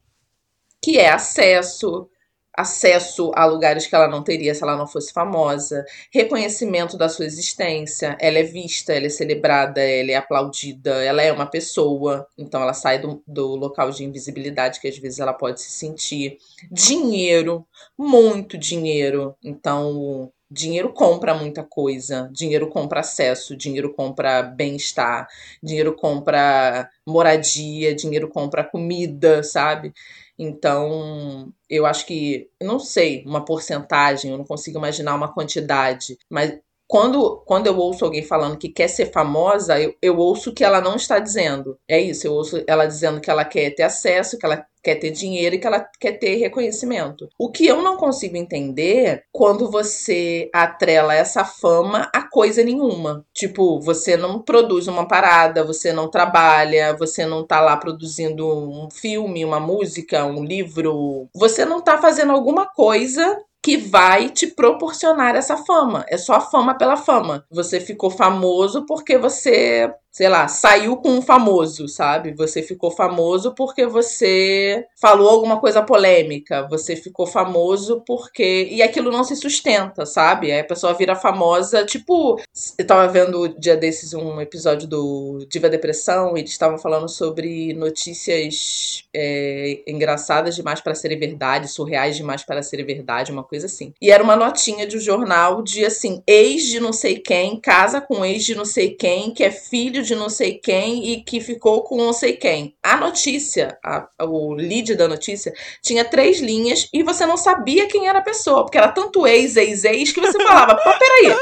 que 0.83 0.99
é 0.99 1.11
acesso, 1.11 2.09
acesso 2.57 3.33
a 3.35 3.45
lugares 3.45 3.87
que 3.87 3.95
ela 3.95 4.09
não 4.09 4.23
teria 4.23 4.55
se 4.55 4.63
ela 4.63 4.77
não 4.77 4.87
fosse 4.87 5.13
famosa, 5.13 5.85
reconhecimento 6.11 6.97
da 6.97 7.09
sua 7.09 7.25
existência, 7.25 8.17
ela 8.21 8.39
é 8.39 8.43
vista, 8.43 8.93
ela 8.93 9.07
é 9.07 9.11
celebrada, 9.11 9.81
ela 9.81 10.11
é 10.11 10.15
aplaudida, 10.15 11.03
ela 11.03 11.23
é 11.23 11.33
uma 11.33 11.47
pessoa, 11.47 12.27
então 12.37 12.63
ela 12.63 12.75
sai 12.75 12.99
do, 13.01 13.23
do 13.27 13.55
local 13.57 13.91
de 13.91 14.05
invisibilidade 14.05 14.81
que 14.81 14.89
às 14.89 14.99
vezes 14.99 15.19
ela 15.19 15.33
pode 15.33 15.61
se 15.61 15.71
sentir. 15.71 16.39
Dinheiro, 16.71 17.67
muito 17.99 18.59
dinheiro, 18.59 19.35
então 19.43 20.31
Dinheiro 20.53 20.93
compra 20.93 21.33
muita 21.33 21.63
coisa, 21.65 22.29
dinheiro 22.31 22.69
compra 22.69 23.01
acesso, 23.01 23.57
dinheiro 23.57 23.95
compra 23.95 24.43
bem-estar, 24.43 25.27
dinheiro 25.63 25.95
compra 25.95 26.91
moradia, 27.07 27.95
dinheiro 27.95 28.29
compra 28.29 28.63
comida, 28.63 29.43
sabe? 29.43 29.95
Então, 30.45 31.53
eu 31.71 31.87
acho 31.87 32.05
que, 32.07 32.51
eu 32.61 32.67
não 32.67 32.81
sei 32.81 33.23
uma 33.25 33.45
porcentagem, 33.45 34.31
eu 34.33 34.39
não 34.39 34.45
consigo 34.45 34.77
imaginar 34.79 35.15
uma 35.15 35.33
quantidade, 35.33 36.19
mas 36.29 36.59
quando, 36.93 37.43
quando 37.47 37.67
eu 37.69 37.79
ouço 37.79 38.05
alguém 38.05 38.23
falando 38.23 38.59
que 38.59 38.69
quer 38.69 38.87
ser 38.87 39.11
famosa, 39.11 39.81
eu, 39.81 39.95
eu 40.03 40.19
ouço 40.19 40.53
que 40.53 40.63
ela 40.63 40.79
não 40.79 40.95
está 40.95 41.19
dizendo. 41.19 41.79
É 41.89 41.99
isso, 41.99 42.27
eu 42.27 42.35
ouço 42.35 42.63
ela 42.67 42.85
dizendo 42.85 43.19
que 43.19 43.31
ela 43.31 43.47
quer 43.47 43.71
ter 43.71 43.85
acesso, 43.85 44.37
que 44.37 44.45
ela 44.45 44.63
quer 44.83 44.97
ter 44.97 45.11
dinheiro 45.11 45.55
e 45.55 45.59
que 45.59 45.67
ela 45.67 45.89
quer 45.99 46.19
ter 46.19 46.35
reconhecimento. 46.37 47.31
O 47.39 47.51
que 47.51 47.67
eu 47.67 47.81
não 47.81 47.97
consigo 47.97 48.37
entender 48.37 49.23
quando 49.33 49.71
você 49.71 50.51
atrela 50.53 51.15
essa 51.15 51.47
fama 51.47 52.11
a 52.13 52.29
coisa 52.29 52.63
nenhuma. 52.63 53.25
Tipo, 53.33 53.81
você 53.81 54.15
não 54.15 54.43
produz 54.43 54.87
uma 54.87 55.09
parada, 55.09 55.65
você 55.65 55.95
não 55.95 56.11
trabalha, 56.11 56.95
você 56.95 57.25
não 57.25 57.47
tá 57.47 57.63
lá 57.63 57.75
produzindo 57.75 58.47
um 58.47 58.91
filme, 58.91 59.47
uma 59.47 59.61
música, 59.61 60.27
um 60.27 60.45
livro. 60.45 61.27
Você 61.35 61.65
não 61.65 61.81
tá 61.81 61.97
fazendo 61.97 62.33
alguma 62.33 62.67
coisa 62.67 63.39
que 63.63 63.77
vai 63.77 64.29
te 64.29 64.47
proporcionar 64.47 65.37
essa 65.37 65.57
fama. 65.57 66.05
É 66.09 66.19
só 66.19 66.35
a 66.35 66.41
fama 66.41 66.77
pela 66.77 66.97
fama. 66.97 67.45
Você 67.51 67.81
ficou 67.81 68.11
famoso 68.11 68.85
porque 68.87 69.17
você 69.17 69.93
sei 70.13 70.29
lá, 70.29 70.47
saiu 70.47 70.99
com 70.99 71.09
um 71.09 71.23
famoso, 71.23 71.89
sabe? 71.89 72.35
Você 72.35 72.63
ficou 72.63 72.91
famoso 72.91 73.55
porque 73.55 73.87
você 73.87 74.85
falou 75.01 75.31
alguma 75.31 75.59
coisa 75.59 75.83
polêmica, 75.83 76.69
você 76.69 76.95
ficou 76.95 77.27
famoso 77.27 78.03
porque. 78.07 78.69
E 78.71 78.83
aquilo 78.83 79.11
não 79.11 79.25
se 79.25 79.35
sustenta, 79.35 80.05
sabe? 80.05 80.53
Aí 80.53 80.61
a 80.61 80.65
pessoa 80.65 80.93
vira 80.93 81.17
famosa, 81.17 81.87
tipo. 81.87 82.39
Eu 82.79 82.87
tava 82.87 83.09
vendo 83.09 83.49
dia 83.59 83.77
desses 83.77 84.13
um 84.13 84.39
episódio 84.41 84.87
do 84.87 85.47
Diva 85.49 85.71
Depressão 85.71 86.37
e 86.37 86.41
eles 86.41 86.51
estavam 86.51 86.77
falando 86.77 87.09
sobre 87.09 87.73
notícias 87.73 89.05
é, 89.15 89.83
engraçadas 89.87 90.55
demais 90.55 90.83
para 90.83 90.95
serem 90.95 91.19
verdade, 91.19 91.69
surreais 91.69 92.17
demais 92.17 92.43
para 92.45 92.63
serem 92.63 92.85
verdade, 92.85 93.33
uma 93.33 93.43
coisa 93.43 93.65
assim. 93.65 93.95
E 94.01 94.11
era 94.11 94.23
uma 94.23 94.37
notinha 94.37 94.87
de 94.87 94.99
um 94.99 95.01
jornal 95.01 95.63
de 95.63 95.87
assim, 95.87 96.23
ex 96.27 96.65
de 96.65 96.81
não 96.81 96.93
sei 96.93 97.19
quem, 97.19 97.59
casa 97.59 97.99
com 97.99 98.23
ex 98.25 98.45
de 98.45 98.55
não 98.55 98.67
sei 98.67 98.91
quem, 98.91 99.33
que 99.33 99.43
é 99.43 99.51
filho 99.51 100.02
de 100.03 100.15
não 100.15 100.29
sei 100.29 100.59
quem 100.59 101.13
e 101.13 101.23
que 101.23 101.41
ficou 101.41 101.83
com 101.83 101.97
não 101.97 102.13
sei 102.13 102.37
quem. 102.37 102.77
A 102.83 102.97
notícia, 102.97 103.79
a, 103.85 104.09
o 104.25 104.53
lead 104.55 104.95
da 104.95 105.09
notícia, 105.09 105.53
tinha 105.81 106.05
três 106.05 106.41
linhas 106.41 106.89
e 106.93 107.03
você 107.03 107.25
não 107.25 107.37
sabia 107.37 107.89
quem 107.89 108.09
era 108.09 108.19
a 108.19 108.23
pessoa, 108.23 108.65
porque 108.65 108.79
era 108.79 108.89
tanto 108.89 109.27
ex, 109.27 109.57
ex, 109.57 109.85
ex, 109.85 110.13
que 110.13 110.21
você 110.21 110.39
falava, 110.43 110.77
pô, 110.77 110.91
peraí, 110.99 111.37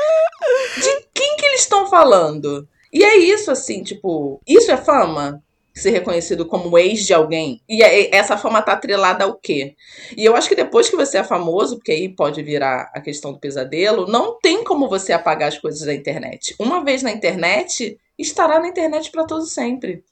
de 0.76 1.06
quem 1.14 1.36
que 1.36 1.46
eles 1.46 1.60
estão 1.60 1.88
falando? 1.88 2.68
E 2.92 3.04
é 3.04 3.16
isso, 3.16 3.50
assim, 3.50 3.82
tipo, 3.82 4.40
isso 4.46 4.70
é 4.70 4.76
fama? 4.76 5.42
Ser 5.74 5.90
reconhecido 5.90 6.46
como 6.46 6.76
ex 6.78 7.06
de 7.06 7.14
alguém. 7.14 7.60
E 7.68 7.82
essa 7.82 8.36
fama 8.36 8.62
tá 8.62 8.72
atrelada 8.72 9.24
ao 9.24 9.34
quê? 9.34 9.76
E 10.16 10.24
eu 10.24 10.36
acho 10.36 10.48
que 10.48 10.54
depois 10.54 10.88
que 10.88 10.96
você 10.96 11.18
é 11.18 11.24
famoso, 11.24 11.76
porque 11.76 11.92
aí 11.92 12.08
pode 12.08 12.42
virar 12.42 12.90
a 12.94 13.00
questão 13.00 13.32
do 13.32 13.38
pesadelo, 13.38 14.06
não 14.06 14.38
tem 14.40 14.64
como 14.64 14.88
você 14.88 15.12
apagar 15.12 15.48
as 15.48 15.58
coisas 15.58 15.82
da 15.82 15.94
internet. 15.94 16.54
Uma 16.58 16.84
vez 16.84 17.02
na 17.02 17.12
internet, 17.12 17.98
estará 18.18 18.58
na 18.58 18.68
internet 18.68 19.10
para 19.10 19.24
todo 19.24 19.46
sempre. 19.46 20.04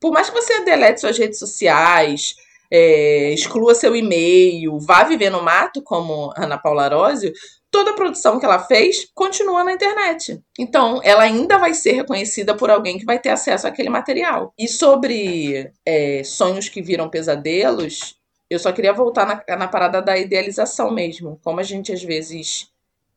Por 0.00 0.12
mais 0.12 0.30
que 0.30 0.40
você 0.40 0.64
delete 0.64 1.00
suas 1.00 1.18
redes 1.18 1.38
sociais, 1.38 2.36
é, 2.70 3.32
exclua 3.32 3.74
seu 3.74 3.96
e-mail, 3.96 4.78
vá 4.78 5.02
viver 5.04 5.30
no 5.30 5.42
mato, 5.42 5.82
como 5.82 6.32
Ana 6.36 6.58
Paula 6.58 6.84
Arósio, 6.84 7.32
toda 7.70 7.90
a 7.90 7.94
produção 7.94 8.38
que 8.38 8.46
ela 8.46 8.58
fez 8.58 9.06
continua 9.14 9.62
na 9.64 9.72
internet. 9.72 10.40
Então, 10.58 11.00
ela 11.02 11.22
ainda 11.22 11.58
vai 11.58 11.74
ser 11.74 11.92
reconhecida 11.92 12.54
por 12.54 12.70
alguém 12.70 12.98
que 12.98 13.04
vai 13.04 13.18
ter 13.18 13.30
acesso 13.30 13.66
àquele 13.66 13.90
material. 13.90 14.52
E 14.58 14.66
sobre 14.66 15.70
é, 15.84 16.22
sonhos 16.24 16.68
que 16.68 16.82
viram 16.82 17.08
pesadelos, 17.08 18.16
eu 18.48 18.58
só 18.58 18.72
queria 18.72 18.92
voltar 18.92 19.26
na, 19.26 19.56
na 19.56 19.68
parada 19.68 20.00
da 20.00 20.16
idealização 20.16 20.90
mesmo. 20.90 21.38
Como 21.42 21.60
a 21.60 21.62
gente 21.62 21.92
às 21.92 22.02
vezes 22.02 22.68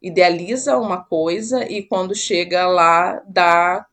idealiza 0.02 0.78
uma 0.78 1.04
coisa 1.04 1.64
e 1.72 1.84
quando 1.84 2.16
chega 2.16 2.66
lá 2.68 3.22
dá 3.28 3.86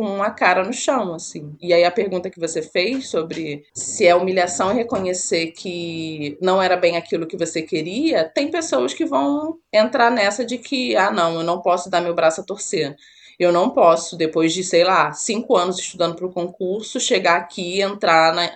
com 0.00 0.22
a 0.22 0.30
cara 0.30 0.64
no 0.64 0.72
chão, 0.72 1.12
assim. 1.12 1.54
E 1.60 1.74
aí 1.74 1.84
a 1.84 1.90
pergunta 1.90 2.30
que 2.30 2.40
você 2.40 2.62
fez 2.62 3.10
sobre 3.10 3.66
se 3.74 4.06
é 4.06 4.14
humilhação 4.14 4.72
reconhecer 4.72 5.48
que 5.48 6.38
não 6.40 6.62
era 6.62 6.74
bem 6.74 6.96
aquilo 6.96 7.26
que 7.26 7.36
você 7.36 7.60
queria, 7.60 8.24
tem 8.24 8.50
pessoas 8.50 8.94
que 8.94 9.04
vão 9.04 9.58
entrar 9.70 10.10
nessa 10.10 10.42
de 10.42 10.56
que, 10.56 10.96
ah, 10.96 11.10
não, 11.10 11.34
eu 11.34 11.42
não 11.42 11.60
posso 11.60 11.90
dar 11.90 12.00
meu 12.00 12.14
braço 12.14 12.40
a 12.40 12.44
torcer. 12.44 12.96
Eu 13.38 13.52
não 13.52 13.68
posso, 13.68 14.16
depois 14.16 14.54
de, 14.54 14.64
sei 14.64 14.84
lá, 14.84 15.12
cinco 15.12 15.54
anos 15.54 15.78
estudando 15.78 16.16
para 16.16 16.26
o 16.26 16.32
concurso, 16.32 16.98
chegar 16.98 17.36
aqui 17.36 17.76
e 17.76 17.82
entrar 17.82 18.34
na, 18.34 18.50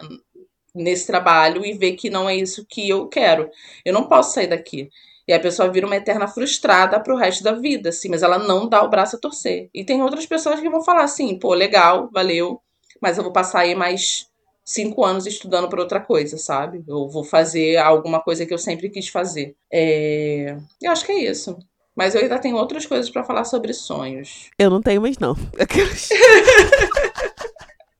nesse 0.74 1.06
trabalho 1.06 1.62
e 1.62 1.74
ver 1.74 1.92
que 1.92 2.08
não 2.08 2.26
é 2.26 2.34
isso 2.34 2.64
que 2.66 2.88
eu 2.88 3.06
quero. 3.06 3.50
Eu 3.84 3.92
não 3.92 4.08
posso 4.08 4.32
sair 4.32 4.46
daqui. 4.46 4.88
E 5.26 5.32
a 5.32 5.40
pessoa 5.40 5.70
vira 5.70 5.86
uma 5.86 5.96
eterna 5.96 6.28
frustrada 6.28 7.00
pro 7.00 7.16
resto 7.16 7.42
da 7.42 7.52
vida, 7.52 7.88
assim, 7.88 8.08
mas 8.08 8.22
ela 8.22 8.38
não 8.38 8.68
dá 8.68 8.82
o 8.82 8.90
braço 8.90 9.16
a 9.16 9.18
torcer. 9.18 9.70
E 9.72 9.84
tem 9.84 10.02
outras 10.02 10.26
pessoas 10.26 10.60
que 10.60 10.68
vão 10.68 10.84
falar 10.84 11.04
assim, 11.04 11.38
pô, 11.38 11.54
legal, 11.54 12.10
valeu, 12.12 12.60
mas 13.00 13.16
eu 13.16 13.24
vou 13.24 13.32
passar 13.32 13.60
aí 13.60 13.74
mais 13.74 14.28
cinco 14.64 15.04
anos 15.04 15.26
estudando 15.26 15.68
para 15.68 15.80
outra 15.80 16.00
coisa, 16.00 16.36
sabe? 16.38 16.84
Eu 16.86 17.08
vou 17.08 17.24
fazer 17.24 17.76
alguma 17.76 18.20
coisa 18.20 18.46
que 18.46 18.52
eu 18.52 18.58
sempre 18.58 18.88
quis 18.88 19.08
fazer. 19.08 19.54
É... 19.72 20.56
Eu 20.82 20.90
acho 20.90 21.04
que 21.04 21.12
é 21.12 21.30
isso. 21.30 21.56
Mas 21.96 22.14
eu 22.14 22.22
ainda 22.22 22.38
tenho 22.38 22.56
outras 22.56 22.86
coisas 22.86 23.08
para 23.08 23.24
falar 23.24 23.44
sobre 23.44 23.72
sonhos. 23.72 24.50
Eu 24.58 24.68
não 24.68 24.82
tenho 24.82 25.00
mais, 25.00 25.16
não. 25.18 25.34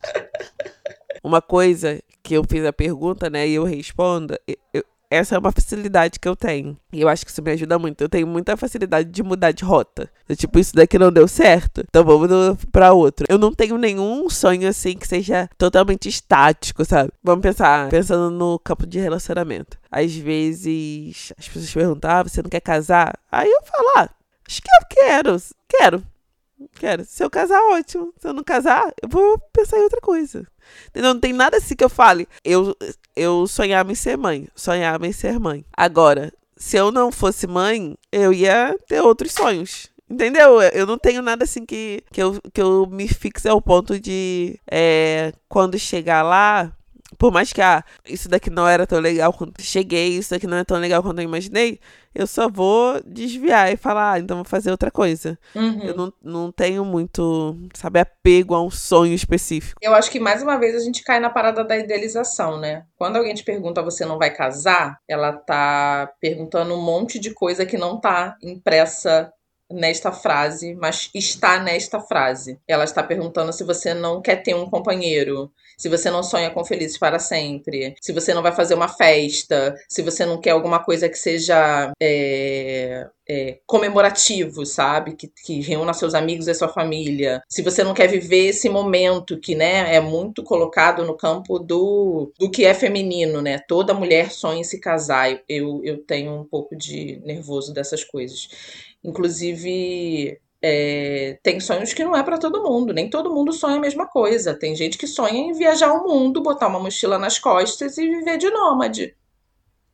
Uma 1.23 1.41
coisa 1.41 2.03
que 2.23 2.35
eu 2.35 2.43
fiz 2.49 2.65
a 2.65 2.73
pergunta, 2.73 3.29
né, 3.29 3.47
e 3.47 3.55
eu 3.55 3.65
respondo, 3.65 4.39
eu, 4.73 4.85
essa 5.15 5.35
é 5.35 5.39
uma 5.39 5.53
facilidade 5.53 6.19
que 6.19 6.29
eu 6.29 6.37
tenho. 6.37 6.77
E 6.93 7.01
eu 7.01 7.09
acho 7.09 7.25
que 7.25 7.31
isso 7.31 7.43
me 7.43 7.53
ajuda 7.53 7.79
muito. 7.79 8.01
Eu 8.01 8.09
tenho 8.09 8.27
muita 8.27 8.57
facilidade 8.57 9.11
de 9.11 9.23
mudar 9.23 9.53
de 9.53 9.65
rota. 9.65 10.11
Eu, 10.29 10.37
tipo, 10.37 10.59
isso 10.59 10.75
daqui 10.75 10.99
não 10.99 11.13
deu 11.13 11.29
certo, 11.29 11.83
então 11.89 12.05
vamos 12.05 12.29
para 12.73 12.93
outro. 12.93 13.27
Eu 13.29 13.39
não 13.39 13.53
tenho 13.53 13.77
nenhum 13.77 14.29
sonho 14.31 14.69
assim 14.69 14.95
que 14.95 15.07
seja 15.07 15.49
totalmente 15.59 16.09
estático, 16.09 16.85
sabe? 16.85 17.11
Vamos 17.23 17.43
pensar, 17.43 17.89
pensando 17.89 18.31
no 18.31 18.59
campo 18.59 18.87
de 18.87 18.99
relacionamento. 18.99 19.79
Às 19.91 20.15
vezes 20.15 21.33
as 21.39 21.49
pessoas 21.49 21.73
perguntam: 21.73 22.11
ah, 22.11 22.23
você 22.23 22.43
não 22.43 22.51
quer 22.51 22.61
casar? 22.61 23.19
Aí 23.31 23.49
eu 23.49 23.63
falo: 23.65 23.89
ah, 23.97 24.11
acho 24.49 24.63
que 24.63 24.69
eu 24.69 24.87
quero, 24.89 25.37
quero. 25.69 26.14
Quero. 26.75 27.05
Se 27.05 27.23
eu 27.23 27.31
casar, 27.31 27.61
ótimo. 27.71 28.13
Se 28.19 28.29
eu 28.29 28.33
não 28.33 28.45
casar, 28.45 28.93
eu 29.03 29.09
vou 29.09 29.39
pensar 29.53 29.79
em 29.79 29.83
outra 29.83 30.01
coisa. 30.01 30.47
Entendeu? 30.89 31.15
Não 31.15 31.21
tem 31.21 31.33
nada 31.33 31.57
assim 31.57 31.77
que 31.77 31.85
eu 31.85 31.89
fale. 31.89 32.29
Eu, 32.45 32.77
eu 33.15 33.47
sonhava 33.47 33.93
em 33.93 33.95
ser 33.95 34.17
mãe. 34.17 34.49
Sonhava 34.55 35.07
em 35.07 35.13
ser 35.13 35.39
mãe. 35.39 35.65
Agora, 35.77 36.33
se 36.57 36.77
eu 36.77 36.91
não 36.91 37.11
fosse 37.13 37.47
mãe, 37.47 37.97
eu 38.11 38.33
ia 38.33 38.77
ter 38.87 39.01
outros 39.01 39.33
sonhos. 39.33 39.91
Entendeu? 40.09 40.61
Eu 40.61 40.87
não 40.87 40.99
tenho 40.99 41.23
nada 41.23 41.45
assim 41.45 41.65
que, 41.65 42.03
que, 42.13 42.23
eu, 42.23 42.39
que 42.53 42.61
eu 42.61 42.87
me 42.87 43.09
fixe 43.09 43.49
ao 43.49 43.61
ponto 43.61 43.99
de 43.99 44.59
é, 44.71 45.33
quando 45.49 45.79
chegar 45.79 46.23
lá, 46.23 46.73
por 47.19 47.33
mais 47.33 47.53
que 47.53 47.61
ah, 47.61 47.85
isso 48.05 48.29
daqui 48.29 48.51
não 48.51 48.67
era 48.67 48.87
tão 48.87 48.99
legal 48.99 49.33
quando 49.33 49.55
cheguei, 49.61 50.09
isso 50.09 50.31
daqui 50.31 50.47
não 50.47 50.57
é 50.57 50.65
tão 50.65 50.79
legal 50.79 51.03
quando 51.03 51.19
eu 51.19 51.25
imaginei, 51.25 51.79
eu 52.15 52.27
só 52.27 52.49
vou 52.49 53.01
desviar 53.05 53.73
e 53.73 53.77
falar, 53.77 54.13
ah, 54.13 54.19
então 54.19 54.37
vou 54.37 54.45
fazer 54.45 54.71
outra 54.71 54.91
coisa. 54.91 55.39
Uhum. 55.55 55.83
Eu 55.83 55.97
não, 55.97 56.13
não 56.23 56.53
tenho 56.53 56.85
muito, 56.85 57.57
sabe, 57.75 57.99
apego 57.99 58.55
a 58.55 58.63
um 58.63 58.71
sonho 58.71 59.15
específico. 59.15 59.81
Eu 59.83 59.95
acho 59.95 60.11
que 60.11 60.21
mais 60.21 60.43
uma 60.43 60.57
vez 60.57 60.77
a 60.77 60.81
gente 60.81 61.03
cai 61.03 61.19
na 61.19 61.31
parada 61.31 61.65
da 61.65 61.77
idealização, 61.77 62.59
né? 62.59 62.85
Quando 62.97 63.17
alguém 63.17 63.35
te 63.35 63.43
pergunta 63.43 63.83
você 63.83 64.05
não 64.05 64.19
vai 64.19 64.31
casar, 64.31 64.99
ela 65.09 65.33
tá 65.33 66.13
perguntando 66.21 66.75
um 66.75 66.83
monte 66.83 67.19
de 67.19 67.33
coisa 67.33 67.67
que 67.67 67.77
não 67.77 68.01
tá 68.01 68.37
impressa 68.43 69.33
nesta 69.71 70.13
frase, 70.13 70.75
mas 70.75 71.11
está 71.15 71.59
nesta 71.59 72.01
frase. 72.01 72.61
Ela 72.69 72.85
está 72.85 73.03
perguntando 73.03 73.53
se 73.53 73.65
você 73.65 73.93
não 73.93 74.21
quer 74.21 74.37
ter 74.37 74.55
um 74.55 74.69
companheiro, 74.69 75.51
se 75.77 75.89
você 75.89 76.11
não 76.11 76.23
sonha 76.23 76.51
com 76.51 76.65
felizes 76.65 76.99
para 76.99 77.19
sempre, 77.19 77.95
se 78.01 78.13
você 78.13 78.33
não 78.35 78.43
vai 78.43 78.53
fazer 78.53 78.75
uma 78.75 78.89
festa, 78.89 79.75
se 79.89 80.03
você 80.03 80.25
não 80.25 80.41
quer 80.41 80.51
alguma 80.51 80.79
coisa 80.83 81.09
que 81.09 81.19
seja 81.19 81.93
é, 82.01 83.07
é, 83.29 83.59
comemorativo, 83.67 84.65
sabe? 84.67 85.15
Que, 85.15 85.29
que 85.29 85.61
reúna 85.61 85.95
seus 85.95 86.15
amigos 86.15 86.49
e 86.49 86.55
sua 86.55 86.69
família. 86.69 87.43
Se 87.49 87.63
você 87.63 87.83
não 87.83 87.95
quer 87.95 88.09
viver 88.09 88.49
esse 88.49 88.69
momento 88.69 89.39
que, 89.39 89.55
né, 89.55 89.95
é 89.95 90.01
muito 90.01 90.43
colocado 90.43 91.05
no 91.05 91.17
campo 91.17 91.59
do, 91.59 92.33
do 92.39 92.51
que 92.51 92.65
é 92.65 92.75
feminino, 92.75 93.41
né? 93.41 93.59
Toda 93.67 93.95
mulher 93.95 94.31
sonha 94.31 94.61
em 94.61 94.65
se 94.65 94.79
casar. 94.81 95.41
Eu, 95.49 95.81
eu 95.85 95.99
tenho 95.99 96.33
um 96.33 96.45
pouco 96.45 96.77
de 96.77 97.21
nervoso 97.25 97.73
dessas 97.73 98.05
coisas. 98.05 98.49
Inclusive, 99.03 100.39
é, 100.67 101.39
tem 101.43 101.61
sonhos 101.61 101.93
que 101.93 102.03
não 102.03 102.17
é 102.17 102.23
para 102.23 102.39
todo 102.39 102.63
mundo, 102.63 102.95
nem 102.95 103.11
todo 103.11 103.31
mundo 103.31 103.53
sonha 103.53 103.77
a 103.77 103.81
mesma 103.81 104.07
coisa. 104.07 104.59
Tem 104.59 104.75
gente 104.75 104.97
que 104.97 105.07
sonha 105.07 105.39
em 105.39 105.53
viajar 105.53 105.93
o 105.93 106.09
mundo, 106.09 106.43
botar 106.43 106.69
uma 106.69 106.81
mochila 106.81 107.19
nas 107.19 107.39
costas 107.39 107.99
e 107.99 108.09
viver 108.09 108.39
de 108.39 108.49
nômade. 108.49 109.15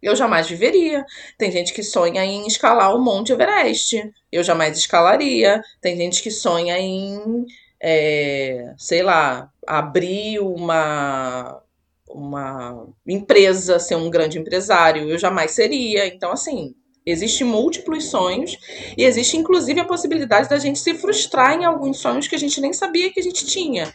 Eu 0.00 0.14
jamais 0.14 0.48
viveria. 0.48 1.04
Tem 1.36 1.50
gente 1.50 1.74
que 1.74 1.82
sonha 1.82 2.24
em 2.24 2.46
escalar 2.46 2.94
o 2.94 3.00
Monte 3.00 3.32
Everest. 3.32 4.12
Eu 4.30 4.44
jamais 4.44 4.78
escalaria. 4.78 5.60
Tem 5.80 5.96
gente 5.96 6.22
que 6.22 6.30
sonha 6.30 6.78
em, 6.78 7.44
é, 7.82 8.72
sei 8.78 9.02
lá, 9.02 9.50
abrir 9.66 10.38
uma 10.38 11.60
uma 12.08 12.88
empresa, 13.06 13.78
ser 13.80 13.96
um 13.96 14.08
grande 14.08 14.38
empresário. 14.38 15.08
Eu 15.08 15.18
jamais 15.18 15.50
seria. 15.50 16.06
Então, 16.06 16.30
assim, 16.30 16.76
Existem 17.04 17.46
múltiplos 17.46 18.10
sonhos 18.10 18.56
e 18.96 19.04
existe 19.04 19.36
inclusive 19.36 19.80
a 19.80 19.84
possibilidade 19.84 20.48
da 20.48 20.58
gente 20.58 20.78
se 20.78 20.94
frustrar 20.94 21.54
em 21.54 21.64
alguns 21.64 21.98
sonhos 21.98 22.28
que 22.28 22.34
a 22.34 22.38
gente 22.38 22.60
nem 22.60 22.72
sabia 22.72 23.12
que 23.12 23.20
a 23.20 23.22
gente 23.22 23.46
tinha. 23.46 23.92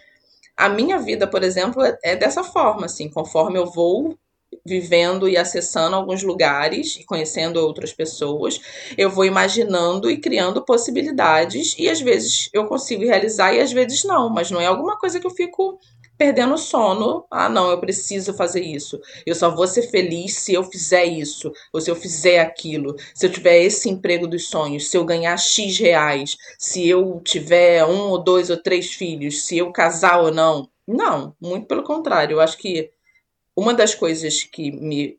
A 0.58 0.70
minha 0.70 0.98
vida, 0.98 1.28
por 1.28 1.44
exemplo, 1.44 1.84
é 2.04 2.15
dessa 2.15 2.44
forma, 2.44 2.86
assim, 2.86 3.10
conforme 3.10 3.60
eu 3.60 3.65
vou 3.65 4.18
vivendo 4.65 5.28
e 5.28 5.38
acessando 5.38 5.96
alguns 5.96 6.24
lugares 6.24 6.98
e 6.98 7.04
conhecendo 7.04 7.58
outras 7.58 7.94
pessoas, 7.94 8.60
eu 8.98 9.10
vou 9.10 9.26
imaginando 9.26 10.10
e 10.10 10.18
criando 10.18 10.63
possibilidades 10.63 11.76
e 11.78 11.89
às 11.89 12.00
vezes 12.00 12.50
eu 12.54 12.65
consigo 12.65 13.04
realizar 13.04 13.54
e 13.54 13.60
às 13.60 13.72
vezes 13.72 14.04
não, 14.04 14.30
mas 14.30 14.50
não 14.50 14.62
é 14.62 14.65
alguma 14.65 14.98
coisa 14.98 15.20
que 15.20 15.28
eu 15.28 15.32
fico 15.32 15.80
perdendo 16.17 16.58
sono. 16.58 17.25
Ah, 17.30 17.49
não, 17.49 17.69
eu 17.69 17.80
preciso 17.80 18.34
fazer 18.34 18.62
isso. 18.62 18.99
Eu 19.25 19.36
só 19.36 19.54
vou 19.54 19.67
ser 19.67 19.84
feliz 19.89 20.38
se 20.38 20.54
eu 20.54 20.63
fizer 20.63 21.06
isso, 21.06 21.51
ou 21.73 21.82
se 21.82 21.89
eu 21.89 21.95
fizer 21.95 22.39
aquilo, 22.39 22.95
se 23.13 23.25
eu 23.25 23.32
tiver 23.32 23.62
esse 23.63 23.89
emprego 23.89 24.28
dos 24.28 24.47
sonhos, 24.49 24.89
se 24.89 24.97
eu 24.97 25.06
ganhar 25.06 25.38
X 25.38 25.78
reais, 25.78 26.38
se 26.58 26.88
eu 26.88 27.21
tiver 27.23 27.86
um 27.86 28.10
ou 28.10 28.23
dois 28.23 28.49
ou 28.49 28.58
três 28.58 28.93
filhos, 28.93 29.45
se 29.45 29.58
eu 29.58 29.71
casar 29.71 30.21
ou 30.21 30.32
não. 30.32 30.69
Não, 30.88 31.36
muito 31.41 31.67
pelo 31.67 31.84
contrário. 31.84 32.36
Eu 32.36 32.41
acho 32.41 32.58
que 32.58 32.91
uma 33.56 33.73
das 33.73 33.95
coisas 33.95 34.43
que 34.43 34.71
me 34.71 35.17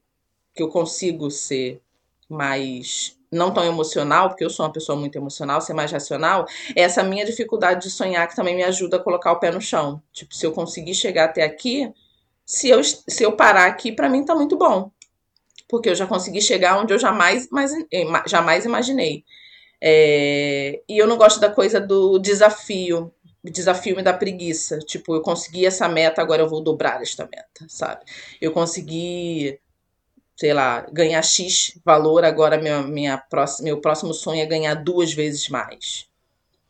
que 0.54 0.62
eu 0.62 0.68
consigo 0.68 1.30
ser 1.30 1.82
mais 2.28 3.15
não 3.37 3.53
tão 3.53 3.64
emocional, 3.64 4.29
porque 4.29 4.44
eu 4.44 4.51
sou 4.51 4.66
uma 4.66 4.72
pessoa 4.72 4.99
muito 4.99 5.16
emocional, 5.16 5.61
ser 5.61 5.75
mais 5.75 5.92
racional, 5.92 6.46
é 6.75 6.83
essa 6.83 7.03
minha 7.03 7.25
dificuldade 7.25 7.83
de 7.83 7.90
sonhar 7.90 8.27
que 8.29 8.35
também 8.35 8.57
me 8.57 8.64
ajuda 8.64 8.96
a 8.96 9.01
colocar 9.01 9.33
o 9.33 9.38
pé 9.38 9.51
no 9.51 9.61
chão. 9.61 10.03
Tipo, 10.12 10.35
se 10.35 10.44
eu 10.46 10.53
conseguir 10.53 10.94
chegar 10.94 11.27
até 11.27 11.42
aqui, 11.42 11.92
se 12.44 12.68
eu, 12.68 12.83
se 12.83 13.22
eu 13.22 13.33
parar 13.33 13.66
aqui, 13.66 13.92
para 13.92 14.09
mim 14.09 14.25
tá 14.25 14.35
muito 14.35 14.57
bom. 14.57 14.90
Porque 15.68 15.90
eu 15.90 15.94
já 15.94 16.07
consegui 16.07 16.40
chegar 16.40 16.79
onde 16.79 16.94
eu 16.94 16.99
jamais, 16.99 17.49
mais, 17.51 17.72
jamais 18.27 18.64
imaginei. 18.64 19.25
É, 19.81 20.81
e 20.88 20.96
eu 20.96 21.07
não 21.07 21.16
gosto 21.16 21.40
da 21.40 21.51
coisa 21.51 21.81
do 21.81 22.18
desafio. 22.18 23.12
Desafio 23.44 23.96
me 23.96 24.03
dá 24.03 24.12
preguiça. 24.12 24.79
Tipo, 24.79 25.16
eu 25.16 25.22
consegui 25.22 25.66
essa 25.66 25.88
meta, 25.88 26.22
agora 26.22 26.42
eu 26.42 26.49
vou 26.49 26.62
dobrar 26.62 27.03
esta 27.03 27.25
meta, 27.25 27.66
sabe? 27.68 28.05
Eu 28.40 28.53
consegui 28.53 29.59
sei 30.37 30.53
lá, 30.53 30.87
ganhar 30.92 31.22
X 31.22 31.79
valor, 31.85 32.25
agora 32.25 32.59
minha, 32.59 32.83
minha 32.83 33.16
próxima, 33.18 33.64
meu 33.64 33.81
próximo 33.81 34.12
sonho 34.12 34.42
é 34.42 34.46
ganhar 34.46 34.75
duas 34.75 35.12
vezes 35.12 35.49
mais. 35.49 36.07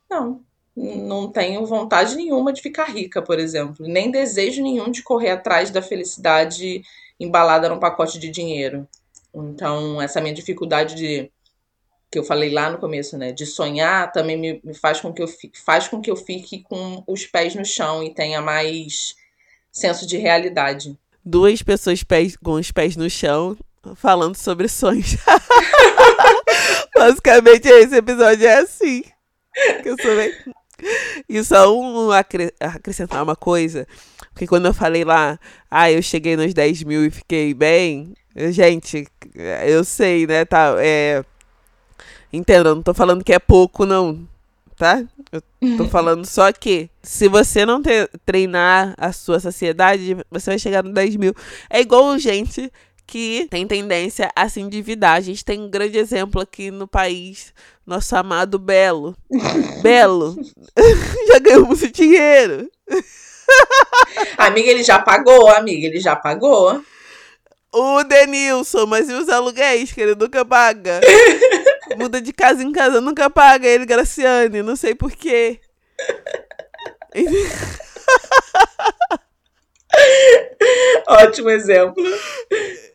Não, 0.08 0.40
não 0.76 1.30
tenho 1.30 1.66
vontade 1.66 2.14
nenhuma 2.14 2.52
de 2.52 2.62
ficar 2.62 2.84
rica, 2.84 3.20
por 3.20 3.38
exemplo, 3.38 3.86
nem 3.86 4.10
desejo 4.10 4.62
nenhum 4.62 4.90
de 4.90 5.02
correr 5.02 5.30
atrás 5.30 5.70
da 5.70 5.82
felicidade 5.82 6.82
embalada 7.18 7.68
num 7.68 7.80
pacote 7.80 8.18
de 8.18 8.30
dinheiro. 8.30 8.86
Então, 9.34 10.00
essa 10.00 10.20
minha 10.20 10.34
dificuldade 10.34 10.94
de 10.94 11.30
que 12.08 12.18
eu 12.18 12.24
falei 12.24 12.50
lá 12.50 12.70
no 12.70 12.78
começo, 12.78 13.18
né, 13.18 13.32
de 13.32 13.44
sonhar, 13.44 14.12
também 14.12 14.36
me, 14.36 14.60
me 14.62 14.74
faz 14.74 15.00
com 15.00 15.12
que 15.12 15.20
eu 15.20 15.26
fique, 15.26 15.60
faz 15.60 15.88
com 15.88 16.00
que 16.00 16.10
eu 16.10 16.14
fique 16.14 16.62
com 16.62 17.02
os 17.06 17.26
pés 17.26 17.54
no 17.56 17.64
chão 17.64 18.02
e 18.02 18.14
tenha 18.14 18.40
mais 18.40 19.16
senso 19.72 20.06
de 20.06 20.16
realidade 20.16 20.96
duas 21.26 21.60
pessoas 21.60 22.04
pés, 22.04 22.36
com 22.36 22.52
os 22.52 22.70
pés 22.70 22.96
no 22.96 23.10
chão 23.10 23.56
falando 23.96 24.36
sobre 24.36 24.68
sonhos. 24.68 25.16
Basicamente, 26.96 27.68
esse 27.68 27.96
episódio 27.96 28.46
é 28.46 28.58
assim. 28.58 29.02
Que 29.82 29.88
eu 29.88 29.96
sou 30.00 30.16
bem... 30.16 30.32
E 31.28 31.42
só 31.42 31.74
um 31.74 32.10
acre... 32.10 32.52
acrescentar 32.60 33.22
uma 33.22 33.34
coisa. 33.34 33.86
Porque 34.32 34.46
quando 34.46 34.66
eu 34.66 34.74
falei 34.74 35.04
lá, 35.04 35.38
ah, 35.70 35.90
eu 35.90 36.02
cheguei 36.02 36.36
nos 36.36 36.54
10 36.54 36.84
mil 36.84 37.04
e 37.04 37.10
fiquei 37.10 37.54
bem. 37.54 38.14
Gente, 38.50 39.06
eu 39.66 39.82
sei, 39.84 40.26
né? 40.26 40.44
Tá, 40.44 40.76
é... 40.78 41.24
Entendo, 42.32 42.68
eu 42.68 42.74
não 42.74 42.82
tô 42.82 42.92
falando 42.92 43.24
que 43.24 43.32
é 43.32 43.38
pouco, 43.38 43.86
não 43.86 44.26
tá? 44.76 45.02
Eu 45.32 45.42
tô 45.76 45.86
falando 45.90 46.24
só 46.26 46.52
que 46.52 46.90
se 47.02 47.28
você 47.28 47.64
não 47.64 47.82
treinar 48.24 48.94
a 48.98 49.12
sua 49.12 49.40
saciedade, 49.40 50.16
você 50.30 50.50
vai 50.50 50.58
chegar 50.58 50.82
no 50.82 50.92
10 50.92 51.16
mil. 51.16 51.34
É 51.68 51.80
igual 51.80 52.18
gente 52.18 52.70
que 53.06 53.46
tem 53.50 53.66
tendência 53.66 54.30
a 54.34 54.48
se 54.48 54.60
endividar. 54.60 55.16
A 55.16 55.20
gente 55.20 55.44
tem 55.44 55.60
um 55.60 55.70
grande 55.70 55.96
exemplo 55.96 56.40
aqui 56.40 56.70
no 56.70 56.88
país, 56.88 57.54
nosso 57.86 58.16
amado 58.16 58.58
Belo. 58.58 59.16
Belo 59.82 60.36
já 61.28 61.38
ganhou 61.38 61.66
muito 61.66 61.90
dinheiro. 61.90 62.68
amiga, 64.36 64.70
ele 64.70 64.82
já 64.82 64.98
pagou, 64.98 65.48
amiga, 65.48 65.86
ele 65.86 66.00
já 66.00 66.16
pagou. 66.16 66.82
O 67.72 68.02
Denilson, 68.04 68.86
mas 68.86 69.08
e 69.08 69.12
os 69.12 69.28
aluguéis 69.28 69.92
que 69.92 70.00
ele 70.00 70.14
nunca 70.14 70.44
paga? 70.44 71.00
Muda 71.98 72.20
de 72.20 72.32
casa 72.32 72.62
em 72.62 72.72
casa, 72.72 73.00
nunca 73.00 73.30
paga 73.30 73.66
ele, 73.66 73.86
Graciane. 73.86 74.62
Não 74.62 74.76
sei 74.76 74.94
porquê. 74.94 75.60
Ótimo 81.08 81.50
exemplo. 81.50 82.02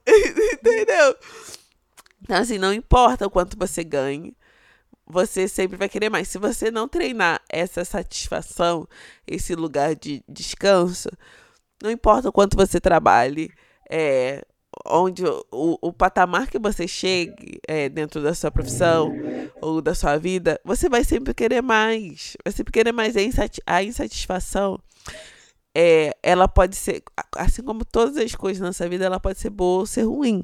Entendeu? 0.05 1.15
Então, 2.21 2.37
assim, 2.37 2.57
não 2.57 2.73
importa 2.73 3.25
o 3.25 3.29
quanto 3.29 3.57
você 3.57 3.83
ganhe, 3.83 4.35
você 5.05 5.47
sempre 5.47 5.77
vai 5.77 5.89
querer 5.89 6.09
mais. 6.09 6.27
Se 6.27 6.37
você 6.37 6.71
não 6.71 6.87
treinar 6.87 7.41
essa 7.49 7.83
satisfação, 7.83 8.87
esse 9.27 9.55
lugar 9.55 9.95
de 9.95 10.23
descanso, 10.27 11.09
não 11.81 11.91
importa 11.91 12.29
o 12.29 12.31
quanto 12.31 12.55
você 12.55 12.79
trabalhe, 12.79 13.51
é, 13.89 14.45
onde 14.85 15.23
o, 15.25 15.77
o 15.81 15.93
patamar 15.93 16.49
que 16.49 16.59
você 16.59 16.87
chegue 16.87 17.59
é, 17.67 17.89
dentro 17.89 18.21
da 18.21 18.33
sua 18.33 18.51
profissão 18.51 19.13
ou 19.61 19.81
da 19.81 19.93
sua 19.93 20.17
vida, 20.17 20.59
você 20.63 20.89
vai 20.89 21.03
sempre 21.03 21.33
querer 21.33 21.61
mais. 21.61 22.35
Vai 22.43 22.51
sempre 22.53 22.71
querer 22.71 22.91
mais. 22.91 23.15
A 23.65 23.83
insatisfação, 23.83 24.79
é, 25.75 26.15
ela 26.21 26.47
pode 26.47 26.75
ser, 26.75 27.03
assim 27.37 27.63
como 27.63 27.85
todas 27.85 28.17
as 28.17 28.35
coisas 28.35 28.79
na 28.79 28.87
vida, 28.87 29.05
ela 29.05 29.19
pode 29.19 29.39
ser 29.39 29.49
boa 29.49 29.81
ou 29.81 29.85
ser 29.85 30.03
ruim. 30.03 30.43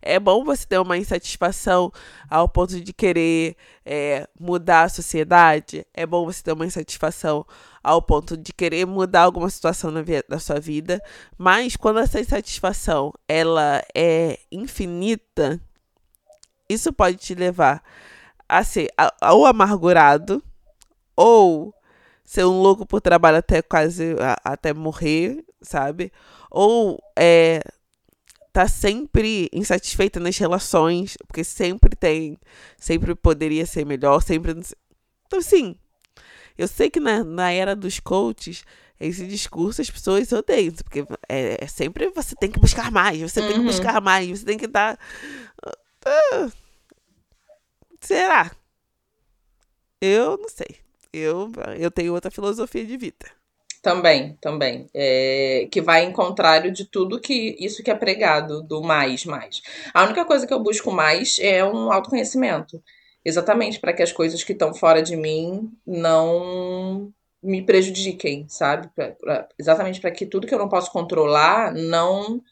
É 0.00 0.18
bom 0.18 0.44
você 0.44 0.66
ter 0.66 0.78
uma 0.78 0.98
insatisfação 0.98 1.92
ao 2.28 2.48
ponto 2.48 2.80
de 2.80 2.92
querer 2.92 3.56
é, 3.84 4.28
mudar 4.38 4.84
a 4.84 4.88
sociedade. 4.88 5.86
É 5.94 6.04
bom 6.04 6.24
você 6.24 6.42
ter 6.42 6.52
uma 6.52 6.66
insatisfação 6.66 7.46
ao 7.82 8.00
ponto 8.00 8.36
de 8.36 8.52
querer 8.52 8.86
mudar 8.86 9.22
alguma 9.22 9.50
situação 9.50 9.90
na, 9.90 10.00
da 10.28 10.38
sua 10.38 10.60
vida. 10.60 11.02
Mas 11.36 11.76
quando 11.76 12.00
essa 12.00 12.20
insatisfação 12.20 13.12
ela 13.28 13.82
é 13.94 14.38
infinita, 14.50 15.60
isso 16.68 16.92
pode 16.92 17.16
te 17.16 17.34
levar 17.34 17.82
assim, 18.48 18.86
ou 19.30 19.46
amargurado, 19.46 20.42
ou 21.16 21.74
ser 22.24 22.44
um 22.44 22.60
louco 22.60 22.86
por 22.86 23.00
trabalho 23.00 23.38
até 23.38 23.62
quase 23.62 24.14
até 24.44 24.72
morrer, 24.72 25.44
sabe? 25.62 26.12
Ou 26.50 26.98
é 27.18 27.62
tá 28.52 28.68
sempre 28.68 29.48
insatisfeita 29.52 30.20
nas 30.20 30.36
relações, 30.36 31.16
porque 31.26 31.42
sempre 31.42 31.96
tem, 31.96 32.38
sempre 32.76 33.14
poderia 33.14 33.64
ser 33.64 33.86
melhor, 33.86 34.22
sempre. 34.22 34.52
Então, 35.26 35.38
assim, 35.38 35.74
eu 36.62 36.68
sei 36.68 36.88
que 36.88 37.00
na, 37.00 37.24
na 37.24 37.52
era 37.52 37.74
dos 37.74 37.98
coaches, 37.98 38.64
esse 39.00 39.26
discurso 39.26 39.82
as 39.82 39.90
pessoas 39.90 40.30
odeiam, 40.32 40.72
porque 40.74 41.04
é, 41.28 41.64
é 41.64 41.66
sempre 41.66 42.08
você 42.10 42.34
tem 42.36 42.50
que 42.50 42.60
buscar 42.60 42.90
mais, 42.90 43.20
você 43.20 43.40
uhum. 43.40 43.46
tem 43.46 43.54
que 43.54 43.60
uhum. 43.60 43.66
buscar 43.66 44.00
mais, 44.00 44.28
você 44.28 44.44
tem 44.44 44.58
que 44.58 44.66
dar. 44.66 44.98
Uh, 46.06 46.52
será? 48.00 48.52
Eu 50.00 50.36
não 50.38 50.48
sei. 50.48 50.76
Eu, 51.12 51.50
eu 51.78 51.90
tenho 51.90 52.14
outra 52.14 52.30
filosofia 52.30 52.84
de 52.84 52.96
vida. 52.96 53.26
Também, 53.82 54.38
também. 54.40 54.88
É, 54.94 55.68
que 55.70 55.80
vai 55.80 56.04
em 56.04 56.12
contrário 56.12 56.72
de 56.72 56.84
tudo 56.84 57.20
que 57.20 57.56
isso 57.58 57.82
que 57.82 57.90
é 57.90 57.94
pregado, 57.94 58.62
do 58.62 58.80
mais, 58.80 59.24
mais. 59.24 59.60
A 59.92 60.04
única 60.04 60.24
coisa 60.24 60.46
que 60.46 60.54
eu 60.54 60.62
busco 60.62 60.92
mais 60.92 61.38
é 61.40 61.64
um 61.64 61.92
autoconhecimento. 61.92 62.82
Exatamente 63.24 63.78
para 63.78 63.92
que 63.92 64.02
as 64.02 64.12
coisas 64.12 64.42
que 64.42 64.52
estão 64.52 64.74
fora 64.74 65.02
de 65.02 65.16
mim 65.16 65.70
não 65.86 67.12
me 67.42 67.62
prejudiquem, 67.62 68.46
sabe? 68.48 68.88
Pra, 68.94 69.10
pra, 69.12 69.48
exatamente 69.58 70.00
para 70.00 70.10
que 70.10 70.26
tudo 70.26 70.46
que 70.46 70.54
eu 70.54 70.58
não 70.58 70.68
posso 70.68 70.92
controlar 70.92 71.72
não 71.72 72.42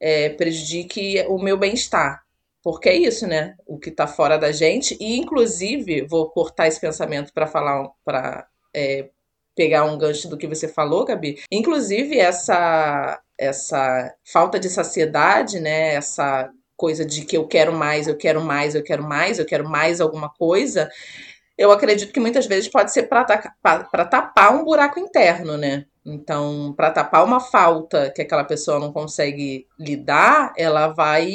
é, 0.00 0.28
prejudique 0.30 1.24
o 1.28 1.38
meu 1.38 1.56
bem-estar. 1.56 2.24
Porque 2.62 2.88
é 2.88 2.96
isso, 2.96 3.26
né? 3.26 3.54
O 3.64 3.78
que 3.78 3.90
está 3.90 4.06
fora 4.06 4.36
da 4.36 4.50
gente. 4.50 4.96
E, 5.00 5.16
inclusive, 5.16 6.02
vou 6.02 6.28
cortar 6.30 6.66
esse 6.66 6.80
pensamento 6.80 7.32
para 7.32 7.46
falar, 7.46 7.88
para 8.04 8.46
é, 8.74 9.08
pegar 9.54 9.84
um 9.84 9.96
gancho 9.96 10.28
do 10.28 10.36
que 10.36 10.48
você 10.48 10.66
falou, 10.66 11.04
Gabi. 11.04 11.40
Inclusive, 11.50 12.18
essa, 12.18 13.20
essa 13.38 14.12
falta 14.24 14.58
de 14.58 14.68
saciedade, 14.68 15.60
né? 15.60 15.94
Essa 15.94 16.50
coisa 16.76 17.04
de 17.04 17.24
que 17.24 17.36
eu 17.36 17.46
quero 17.46 17.72
mais, 17.72 18.06
eu 18.06 18.16
quero 18.16 18.40
mais, 18.40 18.74
eu 18.74 18.82
quero 18.82 19.02
mais, 19.02 19.38
eu 19.38 19.46
quero 19.46 19.68
mais 19.68 20.00
alguma 20.00 20.28
coisa, 20.28 20.90
eu 21.56 21.72
acredito 21.72 22.12
que 22.12 22.20
muitas 22.20 22.46
vezes 22.46 22.68
pode 22.68 22.92
ser 22.92 23.04
para 23.04 23.24
tapar 24.04 24.54
um 24.54 24.64
buraco 24.64 25.00
interno, 25.00 25.56
né? 25.56 25.86
Então, 26.04 26.72
para 26.76 26.90
tapar 26.90 27.24
uma 27.24 27.40
falta 27.40 28.12
que 28.14 28.22
aquela 28.22 28.44
pessoa 28.44 28.78
não 28.78 28.92
consegue 28.92 29.66
lidar, 29.78 30.52
ela 30.56 30.88
vai 30.88 31.28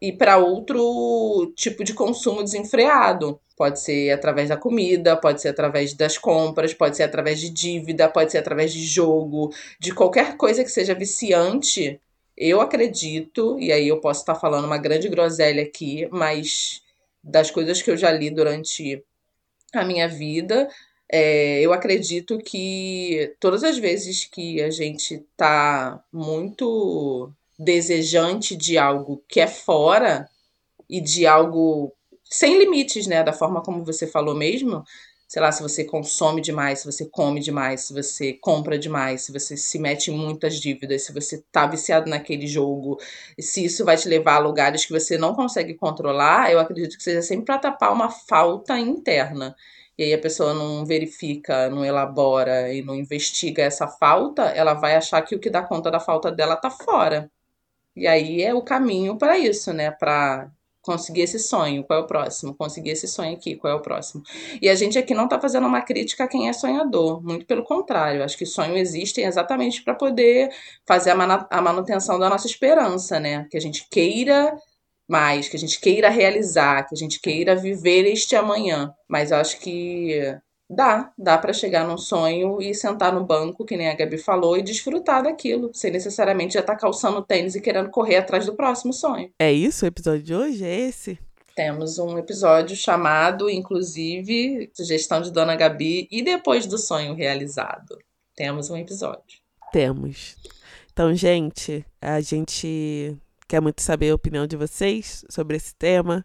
ir 0.00 0.12
para 0.16 0.38
outro 0.38 1.52
tipo 1.56 1.82
de 1.82 1.92
consumo 1.92 2.42
desenfreado. 2.42 3.40
Pode 3.56 3.80
ser 3.80 4.12
através 4.12 4.48
da 4.48 4.56
comida, 4.56 5.16
pode 5.16 5.42
ser 5.42 5.48
através 5.48 5.92
das 5.92 6.16
compras, 6.16 6.72
pode 6.72 6.96
ser 6.96 7.02
através 7.02 7.40
de 7.40 7.50
dívida, 7.50 8.08
pode 8.08 8.30
ser 8.30 8.38
através 8.38 8.72
de 8.72 8.82
jogo, 8.84 9.52
de 9.80 9.92
qualquer 9.92 10.36
coisa 10.36 10.62
que 10.62 10.70
seja 10.70 10.94
viciante. 10.94 12.00
Eu 12.40 12.60
acredito, 12.60 13.58
e 13.58 13.72
aí 13.72 13.88
eu 13.88 14.00
posso 14.00 14.20
estar 14.20 14.36
falando 14.36 14.64
uma 14.64 14.78
grande 14.78 15.08
groselha 15.08 15.60
aqui, 15.60 16.08
mas 16.12 16.80
das 17.22 17.50
coisas 17.50 17.82
que 17.82 17.90
eu 17.90 17.96
já 17.96 18.12
li 18.12 18.30
durante 18.30 19.04
a 19.74 19.84
minha 19.84 20.06
vida, 20.06 20.68
é, 21.10 21.60
eu 21.60 21.72
acredito 21.72 22.38
que 22.38 23.34
todas 23.40 23.64
as 23.64 23.76
vezes 23.76 24.24
que 24.24 24.62
a 24.62 24.70
gente 24.70 25.26
tá 25.36 26.00
muito 26.12 27.32
desejante 27.58 28.54
de 28.54 28.78
algo 28.78 29.20
que 29.26 29.40
é 29.40 29.48
fora 29.48 30.28
e 30.88 31.00
de 31.00 31.26
algo 31.26 31.92
sem 32.22 32.56
limites, 32.56 33.08
né? 33.08 33.24
Da 33.24 33.32
forma 33.32 33.62
como 33.62 33.84
você 33.84 34.06
falou 34.06 34.34
mesmo. 34.34 34.84
Sei 35.28 35.42
lá, 35.42 35.52
se 35.52 35.62
você 35.62 35.84
consome 35.84 36.40
demais, 36.40 36.80
se 36.80 36.86
você 36.86 37.04
come 37.04 37.38
demais, 37.40 37.82
se 37.82 37.92
você 37.92 38.32
compra 38.32 38.78
demais, 38.78 39.22
se 39.22 39.32
você 39.32 39.58
se 39.58 39.78
mete 39.78 40.10
em 40.10 40.16
muitas 40.16 40.54
dívidas, 40.58 41.04
se 41.04 41.12
você 41.12 41.44
tá 41.52 41.66
viciado 41.66 42.08
naquele 42.08 42.46
jogo, 42.46 42.98
se 43.38 43.64
isso 43.66 43.84
vai 43.84 43.96
te 43.98 44.08
levar 44.08 44.36
a 44.36 44.38
lugares 44.38 44.86
que 44.86 44.92
você 44.92 45.18
não 45.18 45.34
consegue 45.34 45.74
controlar, 45.74 46.50
eu 46.50 46.58
acredito 46.58 46.96
que 46.96 47.02
seja 47.02 47.20
sempre 47.20 47.44
para 47.44 47.58
tapar 47.58 47.92
uma 47.92 48.10
falta 48.10 48.78
interna. 48.78 49.54
E 49.98 50.04
aí 50.04 50.14
a 50.14 50.18
pessoa 50.18 50.54
não 50.54 50.86
verifica, 50.86 51.68
não 51.68 51.84
elabora 51.84 52.72
e 52.72 52.82
não 52.82 52.94
investiga 52.94 53.62
essa 53.62 53.86
falta, 53.86 54.44
ela 54.44 54.72
vai 54.74 54.96
achar 54.96 55.20
que 55.22 55.34
o 55.34 55.40
que 55.40 55.50
dá 55.50 55.62
conta 55.62 55.90
da 55.90 56.00
falta 56.00 56.30
dela 56.32 56.56
tá 56.56 56.70
fora. 56.70 57.30
E 57.96 58.06
aí 58.06 58.42
é 58.42 58.54
o 58.54 58.62
caminho 58.62 59.18
para 59.18 59.38
isso, 59.38 59.72
né? 59.72 59.90
Para 59.90 60.50
conseguir 60.88 61.20
esse 61.20 61.38
sonho, 61.38 61.84
qual 61.84 62.00
é 62.00 62.02
o 62.02 62.06
próximo? 62.06 62.54
Conseguir 62.54 62.90
esse 62.90 63.06
sonho 63.06 63.34
aqui, 63.34 63.56
qual 63.56 63.74
é 63.74 63.76
o 63.76 63.82
próximo? 63.82 64.22
E 64.62 64.70
a 64.70 64.74
gente 64.74 64.98
aqui 64.98 65.12
não 65.12 65.24
está 65.24 65.38
fazendo 65.38 65.66
uma 65.66 65.82
crítica 65.82 66.24
a 66.24 66.28
quem 66.28 66.48
é 66.48 66.52
sonhador, 66.54 67.22
muito 67.22 67.44
pelo 67.44 67.62
contrário, 67.62 68.24
acho 68.24 68.38
que 68.38 68.46
sonhos 68.46 68.76
existem 68.76 69.26
exatamente 69.26 69.84
para 69.84 69.94
poder 69.94 70.48
fazer 70.86 71.10
a 71.10 71.60
manutenção 71.60 72.18
da 72.18 72.30
nossa 72.30 72.46
esperança, 72.46 73.20
né? 73.20 73.46
Que 73.50 73.58
a 73.58 73.60
gente 73.60 73.86
queira 73.90 74.56
mais, 75.06 75.48
que 75.48 75.56
a 75.56 75.60
gente 75.60 75.78
queira 75.78 76.08
realizar, 76.08 76.86
que 76.86 76.94
a 76.94 76.98
gente 76.98 77.20
queira 77.20 77.54
viver 77.54 78.06
este 78.06 78.34
amanhã. 78.34 78.90
Mas 79.06 79.30
eu 79.30 79.36
acho 79.36 79.58
que 79.60 80.38
Dá, 80.70 81.10
dá 81.16 81.38
para 81.38 81.52
chegar 81.52 81.86
num 81.86 81.96
sonho 81.96 82.60
e 82.60 82.74
sentar 82.74 83.12
no 83.12 83.24
banco, 83.24 83.64
que 83.64 83.76
nem 83.76 83.88
a 83.88 83.94
Gabi 83.94 84.18
falou, 84.18 84.56
e 84.56 84.62
desfrutar 84.62 85.22
daquilo, 85.22 85.70
sem 85.72 85.90
necessariamente 85.90 86.54
já 86.54 86.60
estar 86.60 86.74
tá 86.74 86.78
calçando 86.78 87.22
tênis 87.22 87.54
e 87.54 87.60
querendo 87.60 87.88
correr 87.90 88.16
atrás 88.16 88.44
do 88.44 88.54
próximo 88.54 88.92
sonho. 88.92 89.30
É 89.38 89.50
isso 89.50 89.84
o 89.84 89.88
episódio 89.88 90.22
de 90.22 90.34
hoje? 90.34 90.64
É 90.64 90.80
esse? 90.80 91.18
Temos 91.56 91.98
um 91.98 92.18
episódio 92.18 92.76
chamado, 92.76 93.48
inclusive, 93.48 94.70
sugestão 94.74 95.22
de 95.22 95.32
Dona 95.32 95.56
Gabi, 95.56 96.06
e 96.10 96.22
depois 96.22 96.66
do 96.66 96.76
sonho 96.76 97.14
realizado. 97.14 97.98
Temos 98.36 98.70
um 98.70 98.76
episódio. 98.76 99.40
Temos. 99.72 100.36
Então, 100.92 101.14
gente, 101.14 101.84
a 102.00 102.20
gente 102.20 103.16
quer 103.48 103.60
muito 103.60 103.80
saber 103.80 104.10
a 104.10 104.14
opinião 104.14 104.46
de 104.46 104.56
vocês 104.56 105.24
sobre 105.30 105.56
esse 105.56 105.74
tema, 105.74 106.24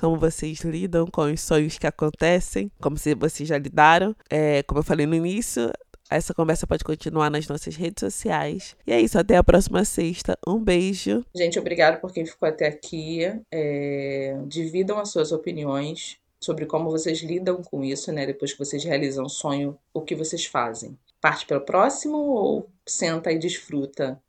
como 0.00 0.16
vocês 0.16 0.60
lidam 0.62 1.06
com 1.06 1.30
os 1.30 1.40
sonhos 1.40 1.78
que 1.78 1.86
acontecem, 1.86 2.72
como 2.80 2.96
se 2.96 3.14
vocês 3.14 3.48
já 3.48 3.58
lidaram. 3.58 4.16
É, 4.30 4.62
como 4.62 4.80
eu 4.80 4.84
falei 4.84 5.06
no 5.06 5.14
início, 5.14 5.70
essa 6.10 6.34
conversa 6.34 6.66
pode 6.66 6.82
continuar 6.82 7.30
nas 7.30 7.46
nossas 7.46 7.76
redes 7.76 8.00
sociais. 8.00 8.74
E 8.86 8.92
é 8.92 9.00
isso, 9.00 9.18
até 9.18 9.36
a 9.36 9.44
próxima 9.44 9.84
sexta. 9.84 10.38
Um 10.46 10.58
beijo. 10.58 11.24
Gente, 11.34 11.58
obrigado 11.58 12.00
por 12.00 12.12
quem 12.12 12.24
ficou 12.24 12.48
até 12.48 12.66
aqui. 12.66 13.20
É, 13.50 14.38
dividam 14.46 14.98
as 14.98 15.10
suas 15.10 15.30
opiniões 15.30 16.18
sobre 16.40 16.66
como 16.66 16.90
vocês 16.90 17.22
lidam 17.22 17.62
com 17.62 17.84
isso, 17.84 18.10
né? 18.12 18.26
Depois 18.26 18.52
que 18.52 18.58
vocês 18.58 18.82
realizam 18.82 19.24
o 19.24 19.30
sonho, 19.30 19.78
o 19.94 20.00
que 20.00 20.14
vocês 20.14 20.44
fazem. 20.44 20.98
Parte 21.20 21.46
pelo 21.46 21.60
próximo 21.60 22.16
ou 22.18 22.68
senta 22.84 23.30
e 23.30 23.38
desfruta 23.38 24.20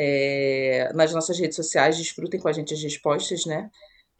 é, 0.00 0.92
nas 0.94 1.12
nossas 1.12 1.36
redes 1.40 1.56
sociais, 1.56 1.98
desfrutem 1.98 2.38
com 2.38 2.46
a 2.46 2.52
gente 2.52 2.72
as 2.72 2.80
respostas, 2.80 3.44
né? 3.44 3.68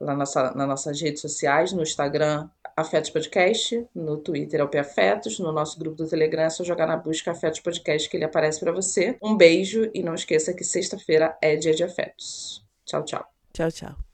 Lá 0.01 0.14
nossa, 0.14 0.53
nas 0.53 0.67
nossas 0.67 1.01
redes 1.01 1.21
sociais, 1.21 1.73
no 1.73 1.83
Instagram, 1.83 2.49
Afetos 2.77 3.11
Podcast, 3.11 3.87
no 3.95 4.17
Twitter, 4.19 4.61
é 4.73 4.79
Afetos, 4.79 5.38
no 5.38 5.53
nosso 5.53 5.79
grupo 5.79 5.97
do 5.97 6.09
Telegram 6.09 6.43
é 6.43 6.51
só 6.51 6.64
jogar 6.64 6.87
na 6.87 6.97
busca 6.97 7.31
Afetos 7.31 7.61
Podcast 7.61 8.09
que 8.09 8.17
ele 8.17 8.25
aparece 8.25 8.59
para 8.59 8.73
você. 8.73 9.17
Um 9.23 9.37
beijo 9.37 9.88
e 9.95 10.03
não 10.03 10.14
esqueça 10.14 10.53
que 10.53 10.64
sexta-feira 10.64 11.37
é 11.41 11.55
dia 11.55 11.75
de 11.75 11.85
afetos. 11.85 12.64
Tchau, 12.85 13.05
tchau. 13.05 13.25
Tchau, 13.53 13.71
tchau. 13.71 14.08